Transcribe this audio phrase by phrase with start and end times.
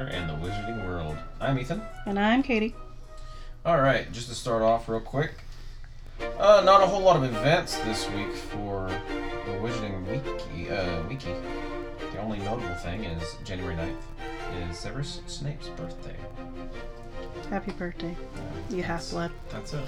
[0.00, 1.14] Potter and the Wizarding World.
[1.40, 1.82] I'm Ethan.
[2.06, 2.74] And I'm Katie.
[3.66, 5.32] All right, just to start off real quick,
[6.38, 8.88] uh, not a whole lot of events this week for
[9.44, 10.70] the Wizarding Wiki.
[10.70, 11.34] Uh, wiki.
[12.12, 16.16] The only notable thing is January 9th is Severus Snape's birthday.
[17.50, 18.16] Happy birthday,
[18.70, 19.30] you half blood.
[19.50, 19.84] That's it.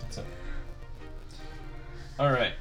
[0.00, 0.24] That's it.
[2.18, 2.54] All right.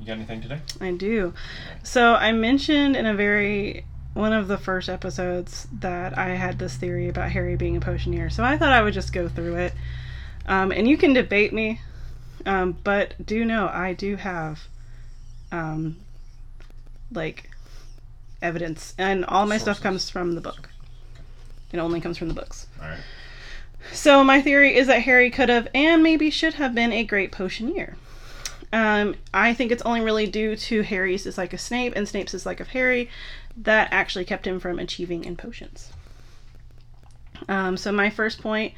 [0.00, 0.60] You got anything today?
[0.80, 1.34] I do.
[1.82, 3.84] So I mentioned in a very
[4.14, 8.30] one of the first episodes that I had this theory about Harry being a potioneer.
[8.30, 9.74] So I thought I would just go through it.
[10.46, 11.80] Um, and you can debate me,
[12.44, 14.60] um, but do know I do have
[15.52, 15.96] um,
[17.12, 17.50] like
[18.40, 20.70] evidence, and all my stuff comes from the book.
[21.72, 22.66] It only comes from the books.
[22.80, 23.00] All right.
[23.92, 27.32] So my theory is that Harry could have and maybe should have been a great
[27.32, 27.96] potioneer.
[28.72, 32.60] Um, I think it's only really due to Harry's dislike of Snape and Snape's dislike
[32.60, 33.10] of Harry
[33.56, 35.92] that actually kept him from achieving in potions.
[37.48, 38.74] Um, so my first point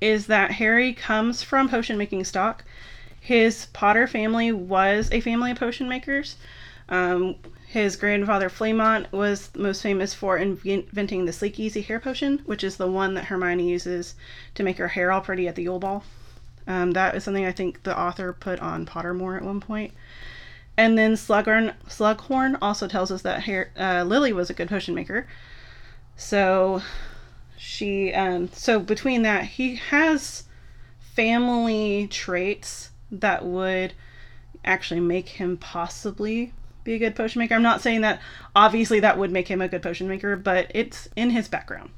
[0.00, 2.64] is that Harry comes from potion making stock.
[3.20, 6.36] His Potter family was a family of potion makers.
[6.88, 12.76] Um, his grandfather Fleamont was most famous for inventing the Sleekeazy hair potion, which is
[12.76, 14.14] the one that Hermione uses
[14.54, 16.04] to make her hair all pretty at the Yule Ball.
[16.66, 19.92] Um, that is something I think the author put on Pottermore at one point.
[20.76, 24.94] And then Slughorn, Slughorn also tells us that Har uh, Lily was a good potion
[24.94, 25.26] maker.
[26.16, 26.82] So
[27.56, 30.44] she, um, so between that, he has
[30.98, 33.94] family traits that would
[34.64, 36.52] actually make him possibly
[36.82, 37.54] be a good potion maker.
[37.54, 38.20] I'm not saying that
[38.54, 41.90] obviously that would make him a good potion maker, but it's in his background.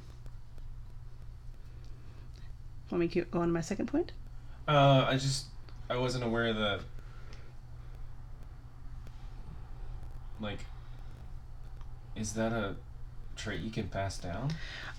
[2.91, 4.13] Let me keep going to my second point?
[4.69, 5.47] Uh, I just
[5.91, 6.81] I wasn't aware that
[10.41, 10.61] like
[12.15, 12.77] is that a
[13.37, 14.51] trait you can pass down?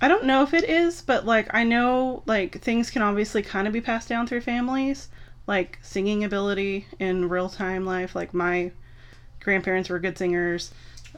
[0.02, 3.68] I don't know if it is, but like I know like things can obviously kind
[3.68, 5.10] of be passed down through families,
[5.48, 8.16] like singing ability in real time life.
[8.16, 8.72] Like my
[9.40, 10.72] grandparents were good singers.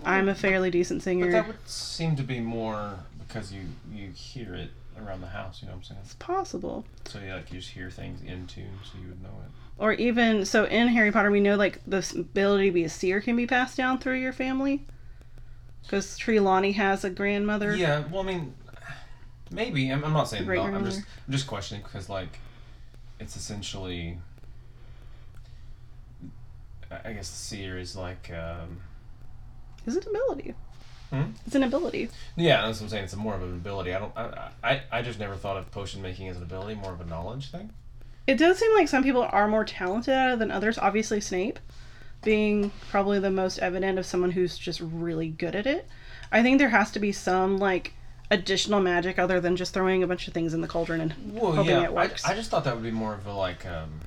[0.05, 1.25] I'm a fairly decent singer.
[1.25, 3.61] But that would seem to be more because you
[3.93, 5.61] you hear it around the house.
[5.61, 6.01] You know what I'm saying?
[6.03, 6.85] It's possible.
[7.05, 9.51] So you like you just hear things in tune, so you would know it.
[9.79, 13.21] Or even so in Harry Potter, we know like the ability to be a seer
[13.21, 14.85] can be passed down through your family.
[15.83, 17.75] Because Trelawney has a grandmother.
[17.75, 18.03] Yeah.
[18.11, 18.53] Well, I mean,
[19.51, 19.89] maybe.
[19.89, 20.61] I'm, I'm not saying no.
[20.61, 20.99] I'm just.
[20.99, 22.39] I'm just questioning because like
[23.19, 24.17] it's essentially.
[26.91, 28.29] I- guess the seer is like.
[28.31, 28.81] Um,
[29.87, 30.55] It's an ability.
[31.09, 31.23] Hmm?
[31.47, 32.09] It's an ability.
[32.35, 33.03] Yeah, that's what I'm saying.
[33.05, 33.95] It's more of an ability.
[33.95, 34.11] I don't.
[34.17, 37.05] I, I I just never thought of potion making as an ability, more of a
[37.05, 37.71] knowledge thing.
[38.29, 40.77] It does seem like some people are more talented at it than others.
[40.77, 41.59] Obviously, Snape
[42.23, 45.87] being probably the most evident of someone who's just really good at it.
[46.31, 47.93] I think there has to be some like
[48.29, 51.53] additional magic other than just throwing a bunch of things in the cauldron and Well,
[51.53, 51.83] hoping yeah.
[51.85, 52.23] it works.
[52.25, 54.01] I, I just thought that would be more of a like um,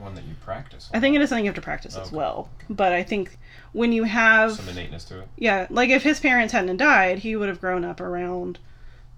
[0.00, 0.90] one that you practice.
[0.92, 2.48] I think it is something you have to practice as well.
[2.68, 3.38] But I think
[3.72, 5.28] when you have some innateness to it.
[5.36, 8.58] yeah, like if his parents hadn't died, he would have grown up around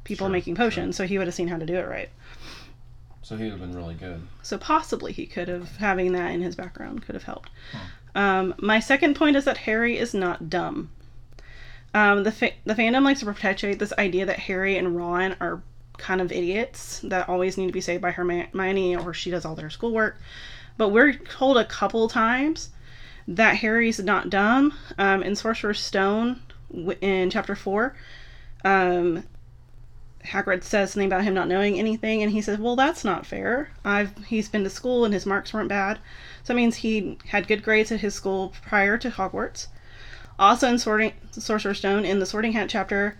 [0.05, 2.11] people Sure, making potions, so he would have seen how to do it right.
[3.31, 4.27] So he would have been really good.
[4.43, 7.49] So possibly he could have having that in his background could have helped.
[8.17, 10.91] Um, my second point is that Harry is not dumb.
[11.95, 15.63] Um, the fa- the fandom likes to perpetuate this idea that Harry and Ron are
[15.97, 19.55] kind of idiots that always need to be saved by Hermione or she does all
[19.55, 20.21] their schoolwork.
[20.77, 22.71] But we're told a couple times
[23.29, 24.75] that Harry's not dumb.
[24.99, 26.43] Um, in Sorcerer's Stone,
[27.01, 27.95] in chapter four,
[28.65, 29.23] um,
[30.25, 33.71] Hagrid says something about him not knowing anything, and he says, "Well, that's not fair.
[33.85, 35.99] I've he's been to school and his marks weren't bad,
[36.43, 39.69] so that means he had good grades at his school prior to Hogwarts."
[40.39, 43.17] Also, in Sorting Sorcerer's Stone, in the Sorting Hat chapter,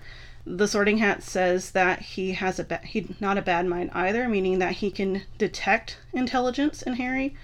[0.47, 2.81] the Sorting Hat says that he has a ba-
[3.21, 7.35] not a bad mind either, meaning that he can detect intelligence in Harry.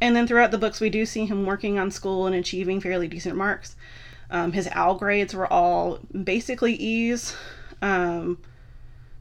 [0.00, 3.08] And then throughout the books, we do see him working on school and achieving fairly
[3.08, 3.76] decent marks.
[4.30, 7.36] Um, his OWL grades were all basically E's.
[7.80, 8.38] Um,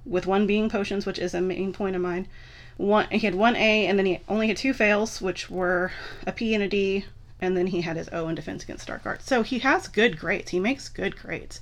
[0.05, 2.27] with one being potions, which is a main point of mine.
[2.77, 5.91] One he had one A, and then he only had two fails, which were
[6.25, 7.05] a P and a D,
[7.39, 9.25] and then he had his O in defense against dark arts.
[9.25, 10.51] So he has good grades.
[10.51, 11.61] He makes good grades,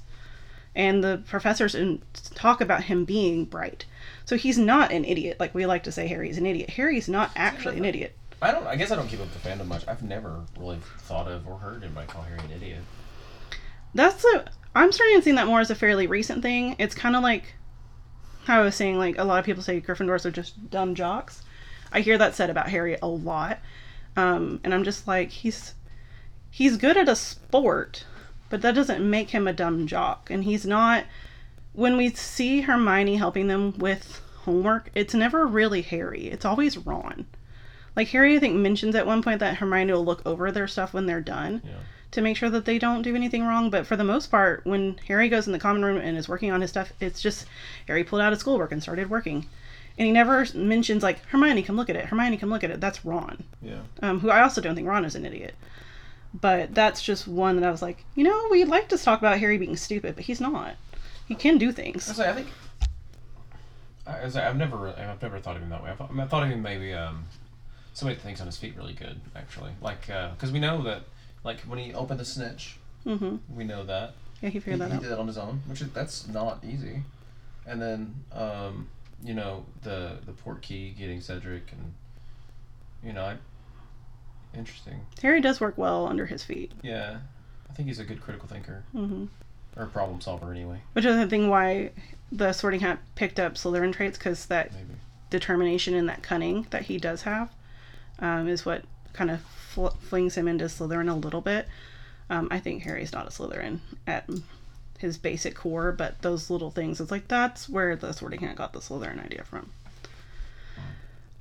[0.75, 2.01] and the professors in,
[2.33, 3.85] talk about him being bright.
[4.25, 6.07] So he's not an idiot like we like to say.
[6.07, 6.71] Harry's an idiot.
[6.71, 8.15] Harry's not actually an idiot.
[8.41, 8.65] I don't.
[8.65, 9.87] I guess I don't keep up with the fandom much.
[9.87, 12.79] I've never really thought of or heard anybody call Harry an idiot.
[13.93, 14.45] That's a.
[14.73, 16.75] I'm starting to see that more as a fairly recent thing.
[16.79, 17.53] It's kind of like
[18.45, 21.43] how I was saying, like a lot of people say Gryffindors are just dumb jocks.
[21.91, 23.59] I hear that said about Harry a lot,
[24.15, 25.73] um, and I'm just like he's
[26.49, 28.05] he's good at a sport,
[28.49, 30.29] but that doesn't make him a dumb jock.
[30.29, 31.05] And he's not.
[31.73, 36.27] When we see Hermione helping them with homework, it's never really Harry.
[36.27, 37.25] It's always Ron.
[37.95, 40.93] Like Harry, I think mentions at one point that Hermione will look over their stuff
[40.93, 41.73] when they're done Yeah.
[42.11, 43.69] To make sure that they don't do anything wrong.
[43.69, 46.51] But for the most part, when Harry goes in the common room and is working
[46.51, 47.45] on his stuff, it's just
[47.87, 49.47] Harry pulled out his schoolwork and started working.
[49.97, 52.05] And he never mentions like Hermione, come look at it.
[52.05, 52.79] Hermione, come look at it.
[52.81, 53.81] That's Ron Yeah.
[54.01, 55.53] um, who I also don't think Ron is an idiot.
[56.33, 59.37] But that's just one that I was like, you know, we'd like to talk about
[59.39, 60.75] Harry being stupid, but he's not.
[61.27, 62.07] He can do things.
[62.07, 62.47] was like, I think.
[64.07, 65.91] I like, I've never, I've never thought of him that way.
[65.91, 67.25] I thought, I, I thought of him maybe um,
[67.93, 69.71] somebody that thinks on his feet really good, actually.
[69.81, 71.03] Like, because we know that,
[71.43, 74.89] like when he opened the snitch, hmm we know that Yeah, he he, figured that
[74.89, 75.01] he out.
[75.01, 77.03] did that on his own, which is that's not easy.
[77.65, 78.87] And then, um,
[79.23, 81.93] you know, the the port key getting Cedric, and
[83.03, 83.37] you know, I,
[84.57, 85.01] interesting.
[85.21, 86.71] Harry does work well under his feet.
[86.81, 87.17] Yeah,
[87.69, 89.25] I think he's a good critical thinker hmm
[89.77, 90.81] or problem solver anyway.
[90.93, 91.91] Which is the thing why
[92.29, 94.99] the Sorting Hat picked up Slytherin traits, because that Maybe.
[95.29, 97.49] determination and that cunning that he does have
[98.19, 98.83] um, is what
[99.13, 99.41] kind of
[99.71, 101.67] fl- flings him into Slytherin a little bit.
[102.29, 104.29] Um, I think Harry's not a Slytherin at
[104.99, 108.73] his basic core, but those little things, it's like that's where the Sorting Hat got
[108.73, 109.71] the Slytherin idea from.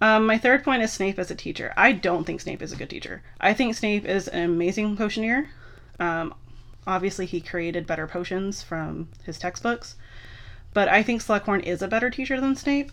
[0.00, 1.74] Um, my third point is Snape as a teacher.
[1.76, 3.22] I don't think Snape is a good teacher.
[3.40, 5.50] I think Snape is an amazing potioneer.
[5.98, 6.34] Um,
[6.86, 9.96] obviously, he created better potions from his textbooks,
[10.72, 12.90] but I think Slughorn is a better teacher than Snape.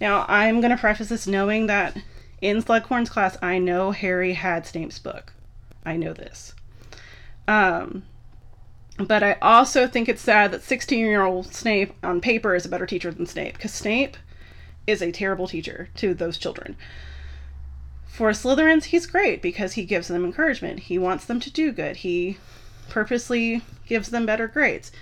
[0.00, 1.96] Now, I'm going to preface this knowing that
[2.40, 5.32] in Slughorn's class, I know Harry had Snape's book.
[5.84, 6.54] I know this.
[7.46, 8.04] Um,
[8.98, 12.68] but I also think it's sad that 16 year old Snape on paper is a
[12.68, 14.16] better teacher than Snape because Snape
[14.86, 16.76] is a terrible teacher to those children.
[18.06, 20.80] For Slytherins, he's great because he gives them encouragement.
[20.80, 21.98] He wants them to do good.
[21.98, 22.38] He
[22.88, 24.92] purposely gives them better grades.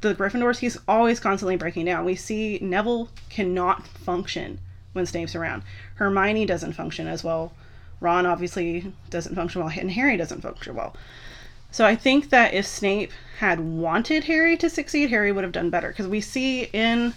[0.00, 2.04] The Gryffindors, he's always constantly breaking down.
[2.04, 4.60] We see Neville cannot function
[4.94, 5.62] when Snape's around.
[5.96, 7.52] Hermione doesn't function as well.
[8.00, 10.96] Ron obviously doesn't function well, and Harry doesn't function well.
[11.70, 13.10] So I think that if Snape
[13.40, 15.88] had wanted Harry to succeed, Harry would have done better.
[15.88, 17.14] Because we see in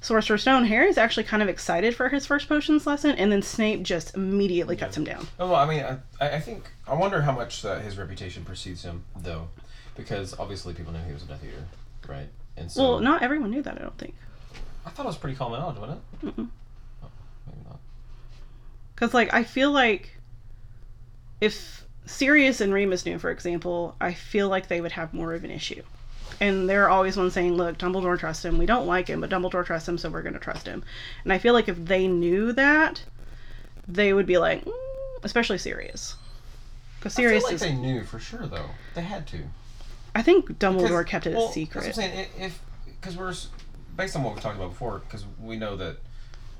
[0.00, 3.82] Sorcerer's Stone, Harry's actually kind of excited for his first potions lesson, and then Snape
[3.82, 5.28] just immediately cuts him down.
[5.38, 5.84] Oh, well, I mean,
[6.20, 9.48] I, I think I wonder how much uh, his reputation precedes him, though,
[9.96, 11.64] because obviously people knew he was a Death Eater,
[12.08, 12.28] right?
[12.56, 14.14] And so Well, not everyone knew that, I don't think.
[14.84, 16.26] I thought it was pretty common knowledge, wasn't it?
[16.36, 16.48] Mm-mm.
[17.46, 17.80] Maybe not.
[18.94, 20.16] Because, like, I feel like
[21.40, 25.44] if Sirius and Remus knew, for example, I feel like they would have more of
[25.44, 25.82] an issue.
[26.40, 28.58] And they're always one saying, look, Dumbledore trusts him.
[28.58, 30.84] We don't like him, but Dumbledore trusts him, so we're going to trust him.
[31.22, 33.02] And I feel like if they knew that,
[33.86, 34.72] they would be like, mm,
[35.22, 36.16] especially Sirius.
[36.98, 37.60] Because I feel Sirius like is.
[37.60, 38.70] they knew for sure, though.
[38.94, 39.44] They had to.
[40.14, 41.84] I think Dumbledore Because- kept it well, a secret.
[41.84, 42.28] That's what I'm saying.
[42.38, 43.34] If because we're
[43.96, 45.98] based on what we've talked about before, because we know that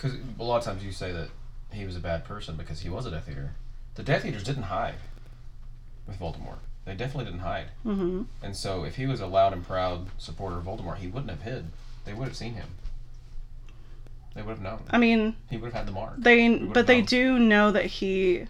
[0.04, 1.28] because a lot of times you say that
[1.72, 3.52] he was a bad person because he was a Death Eater.
[3.94, 4.96] The Death Eaters didn't hide
[6.06, 6.58] with Voldemort.
[6.84, 7.68] They definitely didn't hide.
[7.82, 11.30] hmm And so, if he was a loud and proud supporter of Voldemort, he wouldn't
[11.30, 11.66] have hid.
[12.04, 12.68] They would have seen him.
[14.34, 14.82] They would have known.
[14.90, 16.14] I mean, He would have had the mark.
[16.18, 17.06] They, but they known.
[17.06, 18.46] do know that he,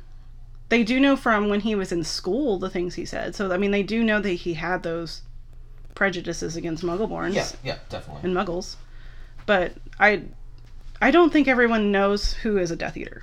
[0.71, 3.37] they do know from when he was in school the things he said.
[3.37, 5.23] So I mean, they do know that he had those
[5.95, 8.23] prejudices against Muggleborns Yeah, yeah, definitely.
[8.29, 8.77] and Muggles.
[9.47, 10.23] But I,
[11.05, 13.23] I don't think everyone knows who is a Death Eater,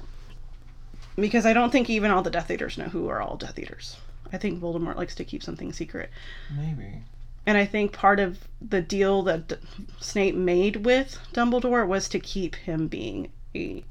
[1.15, 3.97] because I don't think even all the Death Eaters know who are all Death Eaters.
[4.31, 6.11] I think Voldemort likes to keep something secret.
[6.55, 7.01] Maybe.
[7.47, 9.55] And I think part of the deal that D-
[9.99, 13.83] Snape made with Dumbledore was to keep him being a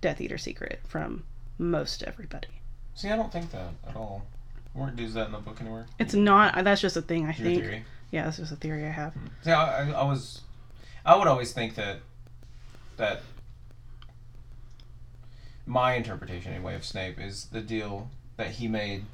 [0.00, 1.22] Death Eater secret from
[1.58, 2.48] most everybody.
[2.96, 4.26] See, I don't think that at all.
[4.72, 5.86] Where does that in the book anywhere?
[6.00, 6.64] It's not.
[6.64, 7.62] That's just a thing I Your think.
[7.62, 7.84] theory.
[8.10, 9.12] Yeah, that's just a theory I have.
[9.12, 9.26] Hmm.
[9.44, 10.40] See, I, I, I was,
[11.06, 11.98] I would always think that,
[12.98, 13.22] that
[15.66, 19.04] my interpretation anyway of Snape is the deal that he made.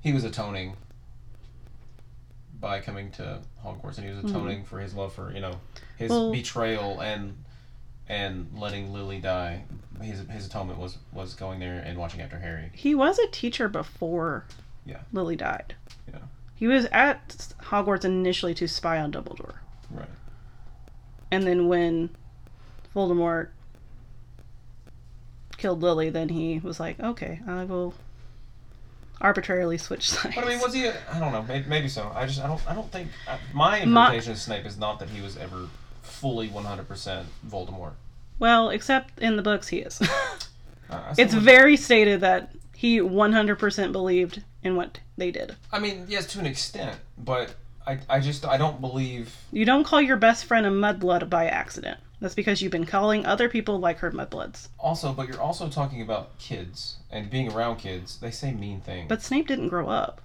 [0.00, 0.76] He was atoning
[2.58, 4.28] by coming to Hogwarts, and he was hmm.
[4.28, 5.60] atoning for his love for you know
[5.96, 7.36] his Well- betrayal and
[8.08, 9.64] and letting Lily die.
[10.00, 12.70] His his atonement was was going there and watching after Harry.
[12.74, 14.44] He was a teacher before
[14.84, 15.00] Yeah.
[15.12, 15.74] Lily died.
[16.08, 16.20] Yeah.
[16.54, 17.28] He was at
[17.62, 19.56] Hogwarts initially to spy on Dumbledore.
[19.90, 20.08] Right.
[21.30, 22.10] And then when
[22.94, 23.48] Voldemort
[25.56, 27.94] killed Lily, then he was like, okay, I will
[29.20, 30.34] arbitrarily switch sides.
[30.34, 30.86] But I mean, was he?
[30.86, 31.42] A, I don't know.
[31.42, 32.10] Maybe, maybe so.
[32.14, 35.08] I just I don't I don't think I, my interpretation of Snape is not that
[35.10, 35.68] he was ever
[36.02, 37.92] fully one hundred percent Voldemort.
[38.38, 40.00] well, except in the books, he is.
[40.90, 45.56] Uh, it's very stated that he 100% believed in what they did.
[45.72, 47.54] I mean, yes, to an extent, but
[47.86, 51.46] I, I just I don't believe You don't call your best friend a mudblood by
[51.46, 51.98] accident.
[52.22, 54.68] That's because you've been calling other people like her mudbloods.
[54.78, 58.18] also, but you're also talking about kids and being around kids.
[58.18, 59.08] They say mean things.
[59.08, 60.20] But Snape didn't grow up.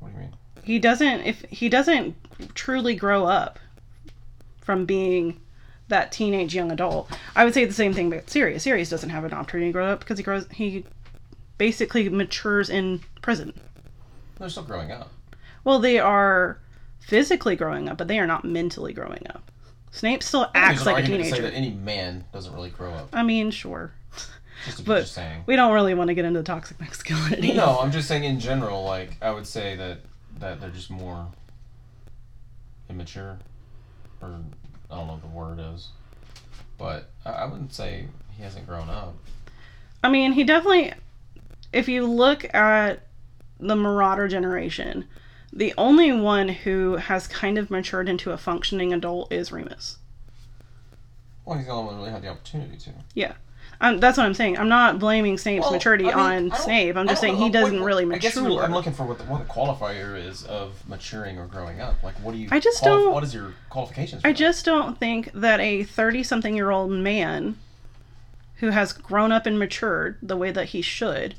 [0.00, 0.36] what do you mean?
[0.64, 2.16] He doesn't if he doesn't
[2.54, 3.58] truly grow up
[4.62, 5.38] from being
[5.88, 7.10] that teenage young adult.
[7.36, 8.62] I would say the same thing about Sirius.
[8.62, 10.86] Sirius doesn't have an opportunity to grow up because he grows he
[11.58, 13.52] basically matures in prison.
[14.38, 15.12] They're still growing up.
[15.64, 16.58] Well, they are
[17.00, 19.51] physically growing up, but they are not mentally growing up.
[19.92, 21.50] Snape still acts like a argument to say teenager.
[21.50, 23.10] that any man doesn't really grow up.
[23.12, 23.92] I mean, sure.
[24.64, 25.42] Just, But just saying.
[25.46, 27.52] we don't really want to get into the toxic masculinity.
[27.52, 28.84] No, I'm just saying in general.
[28.84, 29.98] Like I would say that
[30.38, 31.26] that they're just more
[32.88, 33.38] immature,
[34.20, 34.28] or
[34.90, 35.88] I don't know what the word is,
[36.78, 38.06] but I wouldn't say
[38.36, 39.14] he hasn't grown up.
[40.02, 40.92] I mean, he definitely.
[41.72, 43.06] If you look at
[43.58, 45.06] the Marauder generation,
[45.52, 49.98] the only one who has kind of matured into a functioning adult is Remus.
[51.44, 52.90] Well, he's the only one who really had the opportunity to.
[53.14, 53.32] Yeah.
[53.80, 54.58] Um, that's what I'm saying.
[54.58, 56.94] I'm not blaming Snape's Well, maturity I mean, on Snape.
[56.96, 58.50] I'm just saying he doesn't What- really I guess mature.
[58.52, 62.00] you- I'm looking for what the, what the qualifier is of maturing or growing up.
[62.04, 62.48] Like, what do you?
[62.52, 64.22] I just qual- don't- What is your qualifications?
[64.22, 64.38] For I that?
[64.38, 67.56] just don't think that a 30 something year old man
[68.56, 71.34] who has grown up and matured the way that he should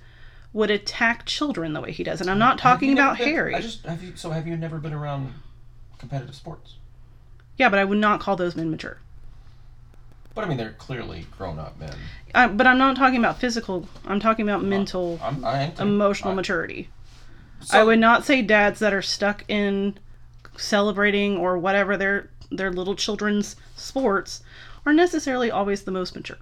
[0.54, 2.22] would attack children the way he does.
[2.22, 3.56] And I'm not talking about been- Harry.
[3.56, 4.14] I just have you.
[4.16, 5.34] So have you never been around
[5.98, 6.76] competitive sports?
[7.58, 9.00] Yeah, but I would not call those men mature.
[10.36, 11.94] But I mean, they're clearly grown up men.
[12.34, 13.88] I, but I'm not talking about physical.
[14.06, 16.90] I'm talking about uh, mental, I'm, I am emotional I- maturity.
[17.62, 19.98] so- I would not say dads that are stuck in
[20.58, 24.44] celebrating or whatever their their little children's sports
[24.86, 26.38] are necessarily always the most mature.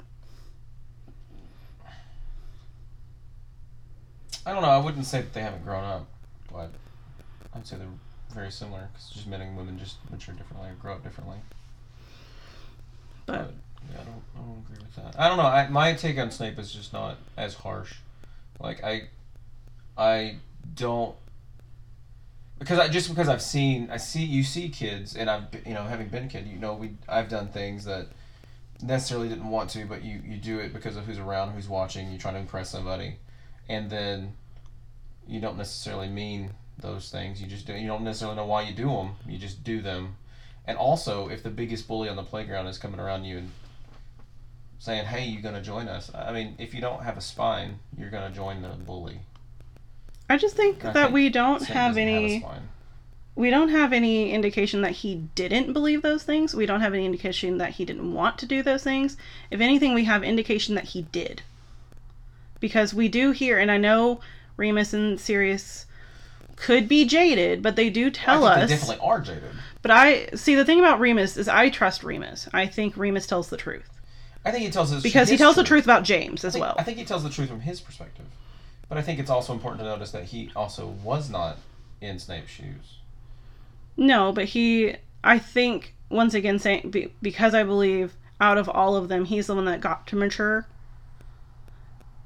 [4.45, 4.69] I don't know.
[4.69, 6.07] I wouldn't say that they haven't grown up,
[6.51, 6.71] but
[7.53, 7.88] I'd say they're
[8.33, 11.38] very similar because just men and women just mature differently or grow up differently.
[13.25, 13.53] But
[13.91, 15.19] yeah, I don't, I don't agree with that.
[15.19, 15.43] I don't know.
[15.43, 17.93] I, my take on Snape is just not as harsh.
[18.60, 19.10] Like I,
[19.98, 20.38] I
[20.75, 21.15] don't
[22.62, 25.83] because I just because I've seen I see you see kids and I've you know
[25.83, 28.07] having been a kid you know we I've done things that
[28.83, 32.12] necessarily didn't want to but you you do it because of who's around who's watching
[32.12, 33.15] you trying to impress somebody
[33.70, 34.34] and then
[35.27, 38.74] you don't necessarily mean those things you just do you don't necessarily know why you
[38.74, 40.15] do them you just do them
[40.65, 43.51] and also if the biggest bully on the playground is coming around you and
[44.80, 48.10] saying hey you gonna join us I mean if you don't have a spine you're
[48.10, 49.20] gonna join the bully
[50.30, 52.39] I just think I that think we don't Snape have any.
[52.39, 52.70] spine.
[53.36, 56.56] we don't have any indication that he didn't believe those things.
[56.56, 59.18] We don't have any indication that he didn't want to do those things.
[59.51, 61.41] If anything, we have indication that he did.
[62.62, 64.22] Because we do hear, and I know
[64.56, 65.86] Remus and Sirius
[66.56, 68.70] could be jaded, but they do tell I think us.
[68.70, 69.44] they definitely are jaded
[69.82, 72.48] But I see the thing about Remus is I trust Remus.
[72.53, 73.89] I think Remus tells the truth
[74.46, 76.63] I think he tells us because he tells the truth about James I as think,
[76.63, 76.75] well.
[76.77, 78.25] I think he tells the truth from his perspective,
[78.89, 81.58] but I think it's also important to notice that he also was not
[82.00, 83.00] in Snape's shoes.
[83.98, 88.96] No, but he, I think, once again, saying be, because I believe out of all
[88.96, 90.68] of them, he's the one that got to mature.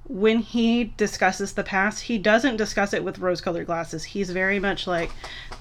[0.08, 4.04] When he discusses the past, he doesn't discuss it with rose colored glasses.
[4.04, 5.10] He's very much like,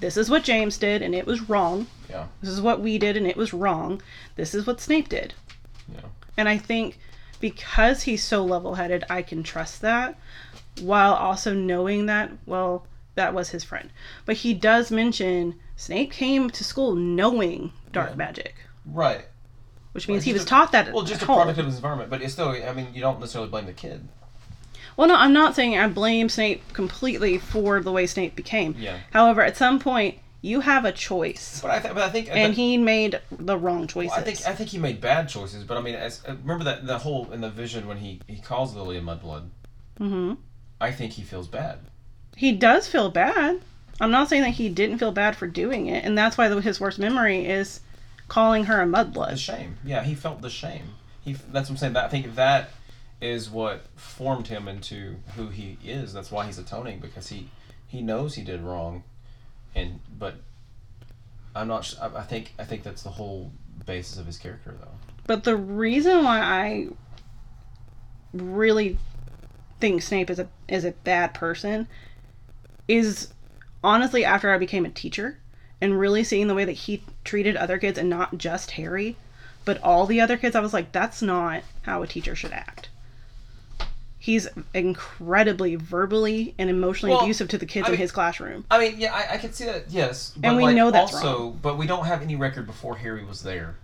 [0.00, 1.86] this is what James did and it was wrong.
[2.10, 4.02] Yeah, This is what we did and it was wrong.
[4.36, 5.32] This is what Snape did.
[5.92, 6.00] yeah.
[6.36, 6.98] And I think
[7.40, 10.18] because he's so level headed, I can trust that
[10.80, 13.88] while also knowing that, well, that was his friend.
[14.26, 18.16] But he does mention Snape came to school knowing dark Yeah.
[18.16, 19.24] magic, Right.
[19.92, 21.36] which means Well, he was a- taught that Well, just a home.
[21.36, 22.48] product of his environment, but it's still.
[22.50, 24.06] I mean, you don't necessarily blame the kid.
[24.96, 28.74] Well, no, I'm not saying I blame Snape completely for the way Snape became.
[28.78, 28.98] Yeah.
[29.12, 31.60] However, at some point, you have a choice.
[31.60, 32.28] But I, th- but I think.
[32.30, 34.10] And he made the wrong choices.
[34.12, 36.64] Well, I think I think he made bad choices, but I mean, as, uh, remember
[36.64, 39.48] that the whole in the vision when he he calls Lily a mudblood.
[39.98, 40.34] hmm
[40.80, 41.78] I think he feels bad.
[42.36, 43.60] He does feel bad.
[44.00, 46.60] I'm not saying that he didn't feel bad for doing it, and that's why the,
[46.60, 47.80] his worst memory is
[48.28, 49.38] calling her a The mudblood.
[49.38, 49.76] shame.
[49.84, 50.94] Yeah, he felt the shame.
[51.24, 51.32] He.
[51.32, 51.92] That's what I'm saying.
[51.94, 52.70] That I think that
[53.24, 56.12] is what formed him into who he is.
[56.12, 57.48] That's why he's atoning because he
[57.86, 59.02] he knows he did wrong,
[59.74, 60.34] and but
[61.56, 61.94] I'm not.
[62.00, 63.50] I think I think that's the whole
[63.86, 64.88] basis of his character, though.
[65.26, 66.88] But the reason why I
[68.34, 68.98] really
[69.80, 71.88] think Snape is a is a bad person
[72.86, 73.32] is
[73.82, 75.38] honestly after I became a teacher
[75.80, 79.16] and really seeing the way that he treated other kids and not just Harry,
[79.64, 82.90] but all the other kids, I was like, that's not how a teacher should act.
[84.24, 88.64] He's incredibly verbally and emotionally Well, abusive to the kids I in mean- his classroom.
[88.70, 89.90] I mean, yeah, I, I can see that.
[89.90, 92.96] Yes, but And we like, know that's also, but we don't have any record before
[92.96, 93.74] Harry was there.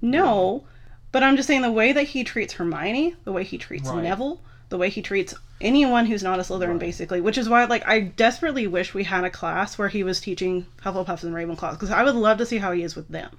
[0.00, 0.62] No,
[1.10, 4.04] but I'm just saying the way that he treats Hermione, the way he treats Right.
[4.04, 6.78] Neville, the way he treats anyone who's not a Slytherin, Right.
[6.78, 7.20] basically.
[7.20, 10.66] Which is why, like, I desperately wish we had a class where he was teaching
[10.84, 13.38] Hufflepuffs and Ravenclaws because I would love to see how he is with them.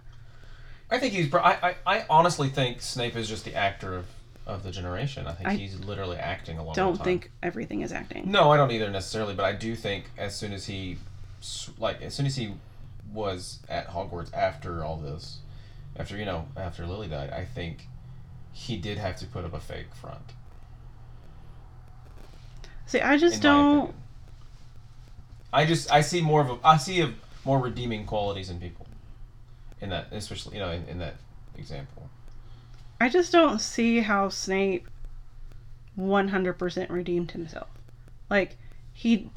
[0.91, 1.33] I think he's.
[1.33, 4.05] I, I, I honestly think Snape is just the actor of,
[4.45, 5.27] of the generation.
[5.27, 8.31] I think I he's literally acting a lot of Don't think everything is acting.
[8.31, 10.97] No, I don't either necessarily, but I do think as soon as he,
[11.79, 12.53] like, as soon as he
[13.11, 15.39] was at Hogwarts after all this,
[15.97, 17.87] after you know, after Lily died, I think
[18.51, 20.33] he did have to put up a fake front.
[22.85, 23.93] See, I just don't.
[25.51, 27.13] I just I see more of a I see a
[27.45, 28.87] more redeeming qualities in people,
[29.81, 31.15] in that especially you know in, in that
[31.57, 32.09] example.
[32.99, 34.87] I just don't see how Snape
[35.97, 37.67] 100% redeemed himself.
[38.29, 38.57] Like
[38.93, 39.29] he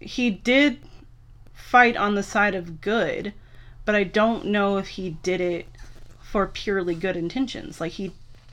[0.00, 0.78] he did
[1.52, 3.32] fight on the side of good,
[3.84, 5.66] but I don't know if he did it
[6.20, 7.80] for purely good intentions.
[7.80, 8.12] Like he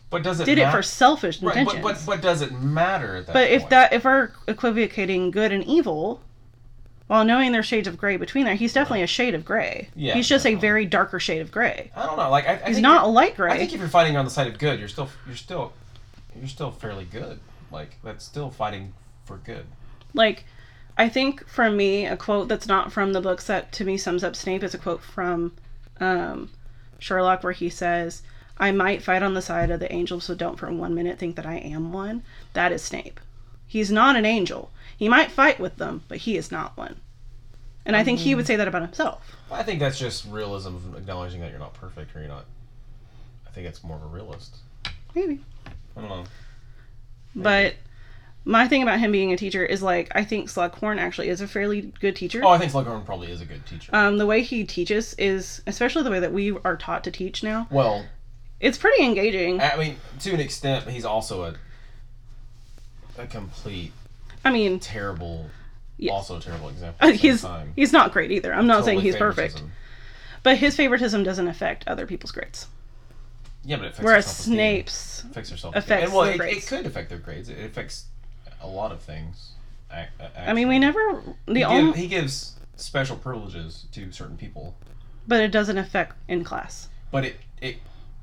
[0.09, 1.57] But does it did it for selfish right?
[1.57, 1.83] intentions.
[1.83, 6.21] But, but but does it matter But if that if we're equivocating good and evil,
[7.07, 9.89] while knowing there's shades of gray between there, he's definitely a shade of gray.
[9.95, 11.91] Yeah, he's just a very darker shade of gray.
[11.95, 12.29] I don't know.
[12.29, 13.51] Like I, I He's not a light gray.
[13.51, 15.73] I think if you're fighting on the side of good, you're still you're still
[16.35, 17.39] you're still fairly good.
[17.71, 18.93] Like that's still fighting
[19.25, 19.65] for good.
[20.13, 20.45] like
[20.97, 24.23] I think for me, a quote that's not from the books that to me sums
[24.23, 25.53] up Snape is a quote from
[25.99, 26.49] um,
[26.99, 28.23] Sherlock where he says,
[28.57, 31.35] "I might fight on the side of the angels, so don't for one minute think
[31.35, 33.19] that I am one." That is Snape.
[33.67, 34.71] He's not an angel.
[34.97, 36.99] He might fight with them, but he is not one.
[37.85, 39.35] And I think he would say that about himself.
[39.51, 42.45] I think that's just realism, of acknowledging that you're not perfect or you're not.
[43.45, 44.57] I think it's more of a realist.
[45.13, 45.39] Maybe.
[45.95, 46.23] I don't know.
[47.35, 47.75] But
[48.43, 51.47] my thing about him being a teacher is like I think Slughorn actually is a
[51.47, 52.41] fairly good teacher.
[52.43, 53.93] Oh, I think Slughorn probably is a good teacher.
[53.93, 57.43] Um, the way he teaches is, especially the way that we are taught to teach
[57.43, 58.05] now, well,
[58.59, 59.59] it's pretty engaging.
[59.61, 61.55] I mean, to an extent, he's also a
[63.17, 63.91] a complete
[64.43, 65.49] I mean, terrible,
[65.97, 66.13] Yes.
[66.13, 67.07] also terrible example.
[67.07, 67.73] uh, he's time.
[67.75, 68.53] he's not great either.
[68.53, 69.63] I'm not saying Totally he's perfect,
[70.43, 72.67] but his favoritism doesn't affect other people's grades.
[73.63, 74.25] Yeah, but it affects Whereas.
[74.27, 77.49] Snape's affects their self affects and well, it, it could affect their grades.
[77.49, 78.05] It affects
[78.61, 79.53] a lot of things.
[79.91, 80.99] ac- I mean, we never
[81.47, 84.75] the He, give- only, he gives special privileges to certain people,
[85.27, 86.89] but it doesn't affect in class.
[87.11, 87.77] but it it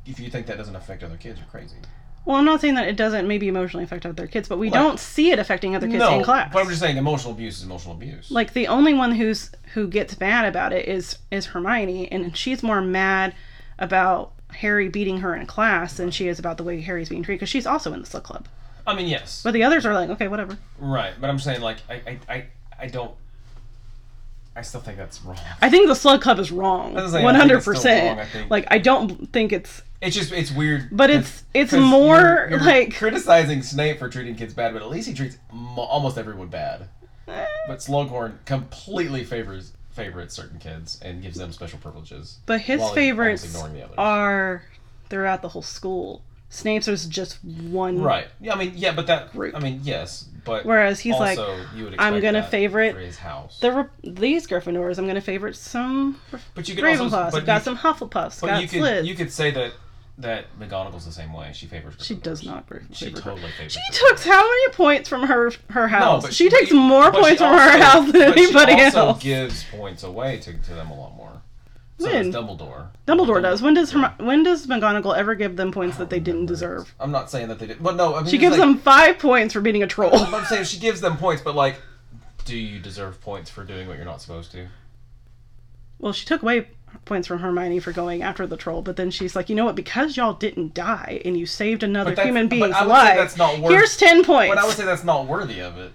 [0.07, 1.76] if you think that doesn't affect other kids, you're crazy.
[2.25, 5.01] Well, I'm not saying that it doesn't maybe emotionally affect other kids, but we don't
[5.01, 6.53] see it affecting other kids no, in class.
[6.53, 8.31] but I'm just saying emotional abuse is emotional abuse.
[8.31, 12.63] like the only one who's who gets mad about it is is Hermione, and she's
[12.63, 13.35] more mad
[13.79, 17.39] about Harry beating her in class than she is about the way Harry's being treated
[17.41, 18.47] because she's also in the Slug Club.
[18.87, 20.59] I mean, yes, But the others are like, okay, whatever.
[20.79, 21.15] right.
[21.21, 22.45] But I'm saying like I I, I,
[22.79, 23.13] I don't.
[24.55, 25.38] I still think that's wrong.
[25.62, 28.09] I think the Slug Club is wrong, I was saying, I one hundred percent.
[28.19, 28.51] wrong, I think.
[28.51, 30.88] Like I don't think it's It's just it's weird.
[30.93, 34.91] But it's it's more, you're- you're like- criticizing Snape for treating kids bad, but at
[34.91, 36.88] least he treats mo- almost everyone bad.
[37.29, 42.38] eh, But Slughorn completely favors favorites certain kids and gives them special privileges.
[42.47, 44.65] But his favorites the are
[45.11, 46.23] throughout the whole school.
[46.53, 48.03] Snape's is just one.
[48.03, 48.29] right.
[48.38, 49.57] Yeah, I mean, yeah, but that Group.
[49.57, 51.38] I mean, yes, but Whereas he's like,
[51.75, 53.59] you would I'm gonna favorite his house.
[53.61, 54.99] the these Gryffindors.
[54.99, 56.21] I'm gonna favorite some
[56.55, 57.35] but you could also, Ravenclaws.
[57.35, 58.43] I've got you, some Hufflepuffs.
[58.43, 59.73] but got you could you could say that
[60.19, 61.53] that McGonagall's the same way.
[61.55, 61.95] She favors.
[62.01, 62.85] She does not favor.
[62.93, 63.73] She favor- totally favors.
[63.73, 66.23] She took how many points from her her house?
[66.23, 69.23] but she takes but- more she points from her house than she anybody also else.
[69.23, 71.41] gives points away to, to them a lot more.
[71.98, 72.31] So When?
[72.31, 72.88] does Dumbledore.
[73.07, 73.62] Dumbledore does.
[73.62, 73.92] When does.
[73.92, 76.92] Herm- when does McGonagall ever give them points that they didn't deserve?
[76.98, 77.83] I'm not saying that they did.
[77.83, 80.14] But no, I mean, She it's gives like- them five points for beating a troll.
[80.16, 81.81] I'm saying she gives them points, but like,
[82.44, 84.66] do you deserve points for doing what you're not supposed to?
[85.98, 86.68] Well, she took away
[87.05, 89.76] points from Hermione for going after the troll, but then she's like, you know what?
[89.76, 92.88] Because y'all didn't die and you saved another But that's- human but being's I would
[92.88, 94.55] say life, that's not worth- here's ten points.
[94.55, 95.92] But I would say that's not worthy of it.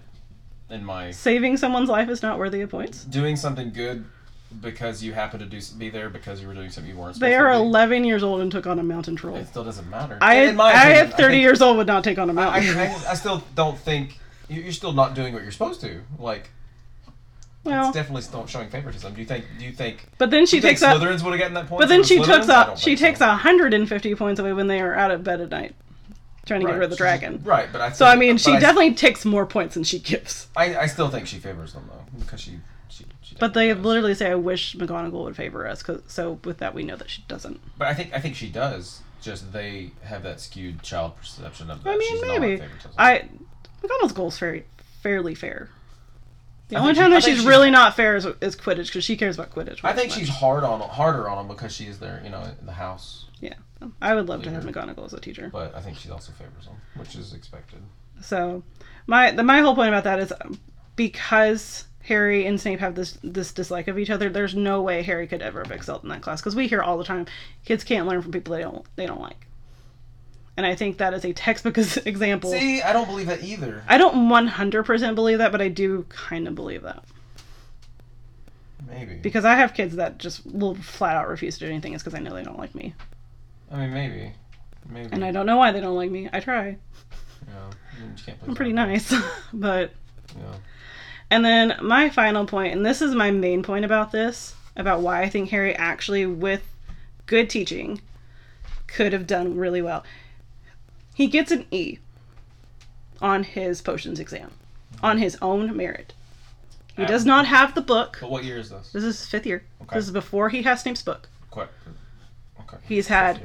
[0.69, 3.03] In my Saving someone's life is not worthy of points.
[3.05, 4.05] doing something good
[4.61, 7.19] because you happen to do be there because you were doing something you weren't.
[7.19, 9.35] They supposed are to do, 11 years old and took on a mountain troll.
[9.35, 10.17] It still doesn't matter.
[10.21, 12.33] I, In my I opinion, at 30 think- years old would not take on a
[12.33, 12.77] mountain.
[12.77, 16.01] I, I still don't think you- you're still not doing what you're supposed to.
[16.17, 16.49] Like,
[17.63, 19.13] well, it's definitely still showing favoritism.
[19.13, 19.43] Do you think?
[19.59, 20.07] Do you think?
[20.17, 21.01] but then she think takes out.
[21.01, 21.81] Slytherins would have gotten that point?
[21.81, 23.27] But then she takes I She think so.
[23.27, 25.75] 150 points away when they are out of bed at night,
[26.45, 26.71] trying to Right.
[26.71, 27.41] get rid of the dragon.
[27.43, 27.91] Right, but I.
[27.91, 30.47] So I mean, she I- definitely takes more points than she gives.
[30.55, 32.59] I, I still think she favors them though because she.
[33.39, 36.83] But they literally say, "I wish McGonagall would favor us." 'cause- so with that, we
[36.83, 37.59] know that she doesn't.
[37.77, 39.01] But I think I think she does.
[39.21, 41.89] just they have that skewed child perception of that.
[41.89, 42.61] I mean, she's maybe.
[42.97, 43.27] I
[43.83, 44.65] McGonagall is very
[45.01, 45.69] fairly fair.
[46.69, 48.87] The I only think she- time that she's she's- really not fair is, is Quidditch
[48.87, 49.79] because she cares about Quidditch.
[49.83, 52.65] I think she's hard on harder on them because she is their, you know, in
[52.65, 53.25] the house.
[53.39, 53.53] yeah.
[54.01, 54.79] I would love to have Leader.
[54.81, 55.49] McGonagall as a teacher.
[55.51, 57.79] But I think she also favors them, which is expected.
[58.21, 58.63] So
[59.07, 60.59] my the, my whole point about that is um,
[60.95, 64.29] because Harry and Snape have this this dislike of each other.
[64.29, 66.97] There's no way Harry could ever have excelled in that class because we hear all
[66.97, 67.25] the time
[67.65, 69.47] kids can't learn from people they don't they don't like.
[70.55, 72.51] And I think that is a textbook example.
[72.51, 73.83] See, I don't believe that either.
[73.87, 77.03] I don't 100% believe that, but I do kind of believe that.
[78.87, 79.15] Maybe.
[79.15, 81.93] Because I have kids that just will flat out refuse to do anything.
[81.93, 82.95] It's because I know they don't like me.
[83.71, 84.33] I mean, maybe.
[84.89, 85.09] Maybe.
[85.11, 86.27] And I don't know why they don't like me.
[86.33, 86.77] I try.
[87.47, 87.53] Yeah.
[87.55, 89.13] I mean, you can't please I'm pretty nice.
[89.53, 89.91] but.
[90.35, 90.55] Yeah.
[91.29, 95.21] And then my final point, and this is my main point about this, about why
[95.23, 96.63] I think Harry actually, with
[97.25, 98.01] good teaching,
[98.87, 100.03] could have done really well.
[101.13, 101.97] He gets an E
[103.21, 104.51] on his potions exam,
[105.03, 106.13] on his own merit.
[106.95, 108.17] He does not have the book.
[108.21, 108.91] But what year is this?
[108.91, 109.63] This is fifth year.
[109.83, 109.95] Okay.
[109.97, 111.27] This is before he has Snape's book.
[111.51, 111.67] Quite.
[112.61, 112.77] Okay.
[112.87, 113.41] He's had-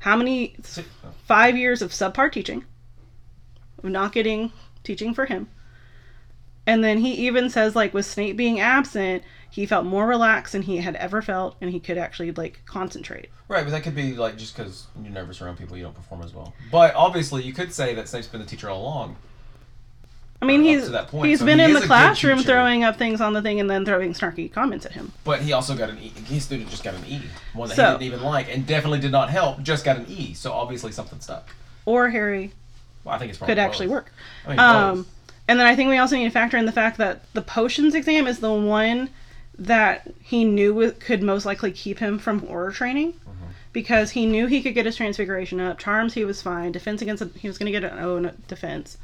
[0.00, 0.54] How many?
[0.76, 0.84] Oh.
[1.26, 2.64] Five years of subpar teaching,
[3.82, 4.52] of not getting
[4.84, 5.48] teaching for him.
[6.68, 10.60] And then he even says, like, with Snape being absent, he felt more relaxed than
[10.60, 13.30] he had ever felt, and he could actually, like, concentrate.
[13.48, 16.20] Right, but that could be like just because you're nervous around people, you don't perform
[16.22, 16.52] as well.
[16.70, 19.16] But obviously, you could say that Snape's been the teacher all along.
[20.42, 22.96] I mean, he's to that point, he's so been he in the classroom throwing up
[22.96, 25.10] things on the thing and then throwing snarky comments at him.
[25.24, 26.12] But he also got an E.
[26.26, 27.22] His student just got an E,
[27.54, 29.62] one that So- he didn't even like, and definitely did not help.
[29.62, 31.48] Just got an E, so obviously something stuck.
[31.86, 32.52] Or Harry
[33.04, 34.12] Well, I think it's probably could actually work.
[34.46, 35.06] I mean, Um, both.
[35.48, 37.94] And then I think we also need to factor in the fact that the potions
[37.94, 39.08] exam is the one
[39.58, 43.46] that he knew could most likely keep him from Auror training Mm-hmm.
[43.72, 45.78] because he knew he could get his transfiguration up.
[45.78, 46.70] Charms, he was fine.
[46.72, 48.98] Defense against, he was going to get an O in defense.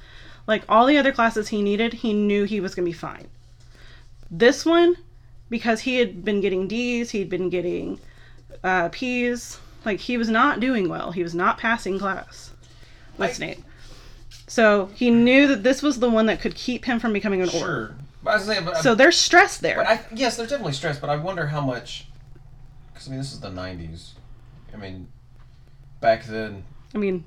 [0.46, 3.26] Like all the other classes he needed, he knew he was going to be fine.
[4.30, 4.96] This one,
[5.48, 7.98] because he had been getting D's, he'd been getting
[8.62, 9.58] uh, P's.
[9.84, 11.12] Like he was not doing well.
[11.12, 12.50] He was not passing class
[13.18, 13.62] with I- Snape.
[14.46, 17.48] So he knew that this was the one that could keep him from becoming an
[17.48, 17.58] Auror.
[17.60, 17.94] Sure.
[18.22, 19.76] But I was saying, but, So there's stress there.
[19.76, 22.06] but I, yes, there's definitely stress, but I wonder how much.
[22.92, 24.10] Because I mean, this is the '90s.
[24.72, 25.08] I mean,
[26.00, 26.64] back then.
[26.94, 27.24] I mean,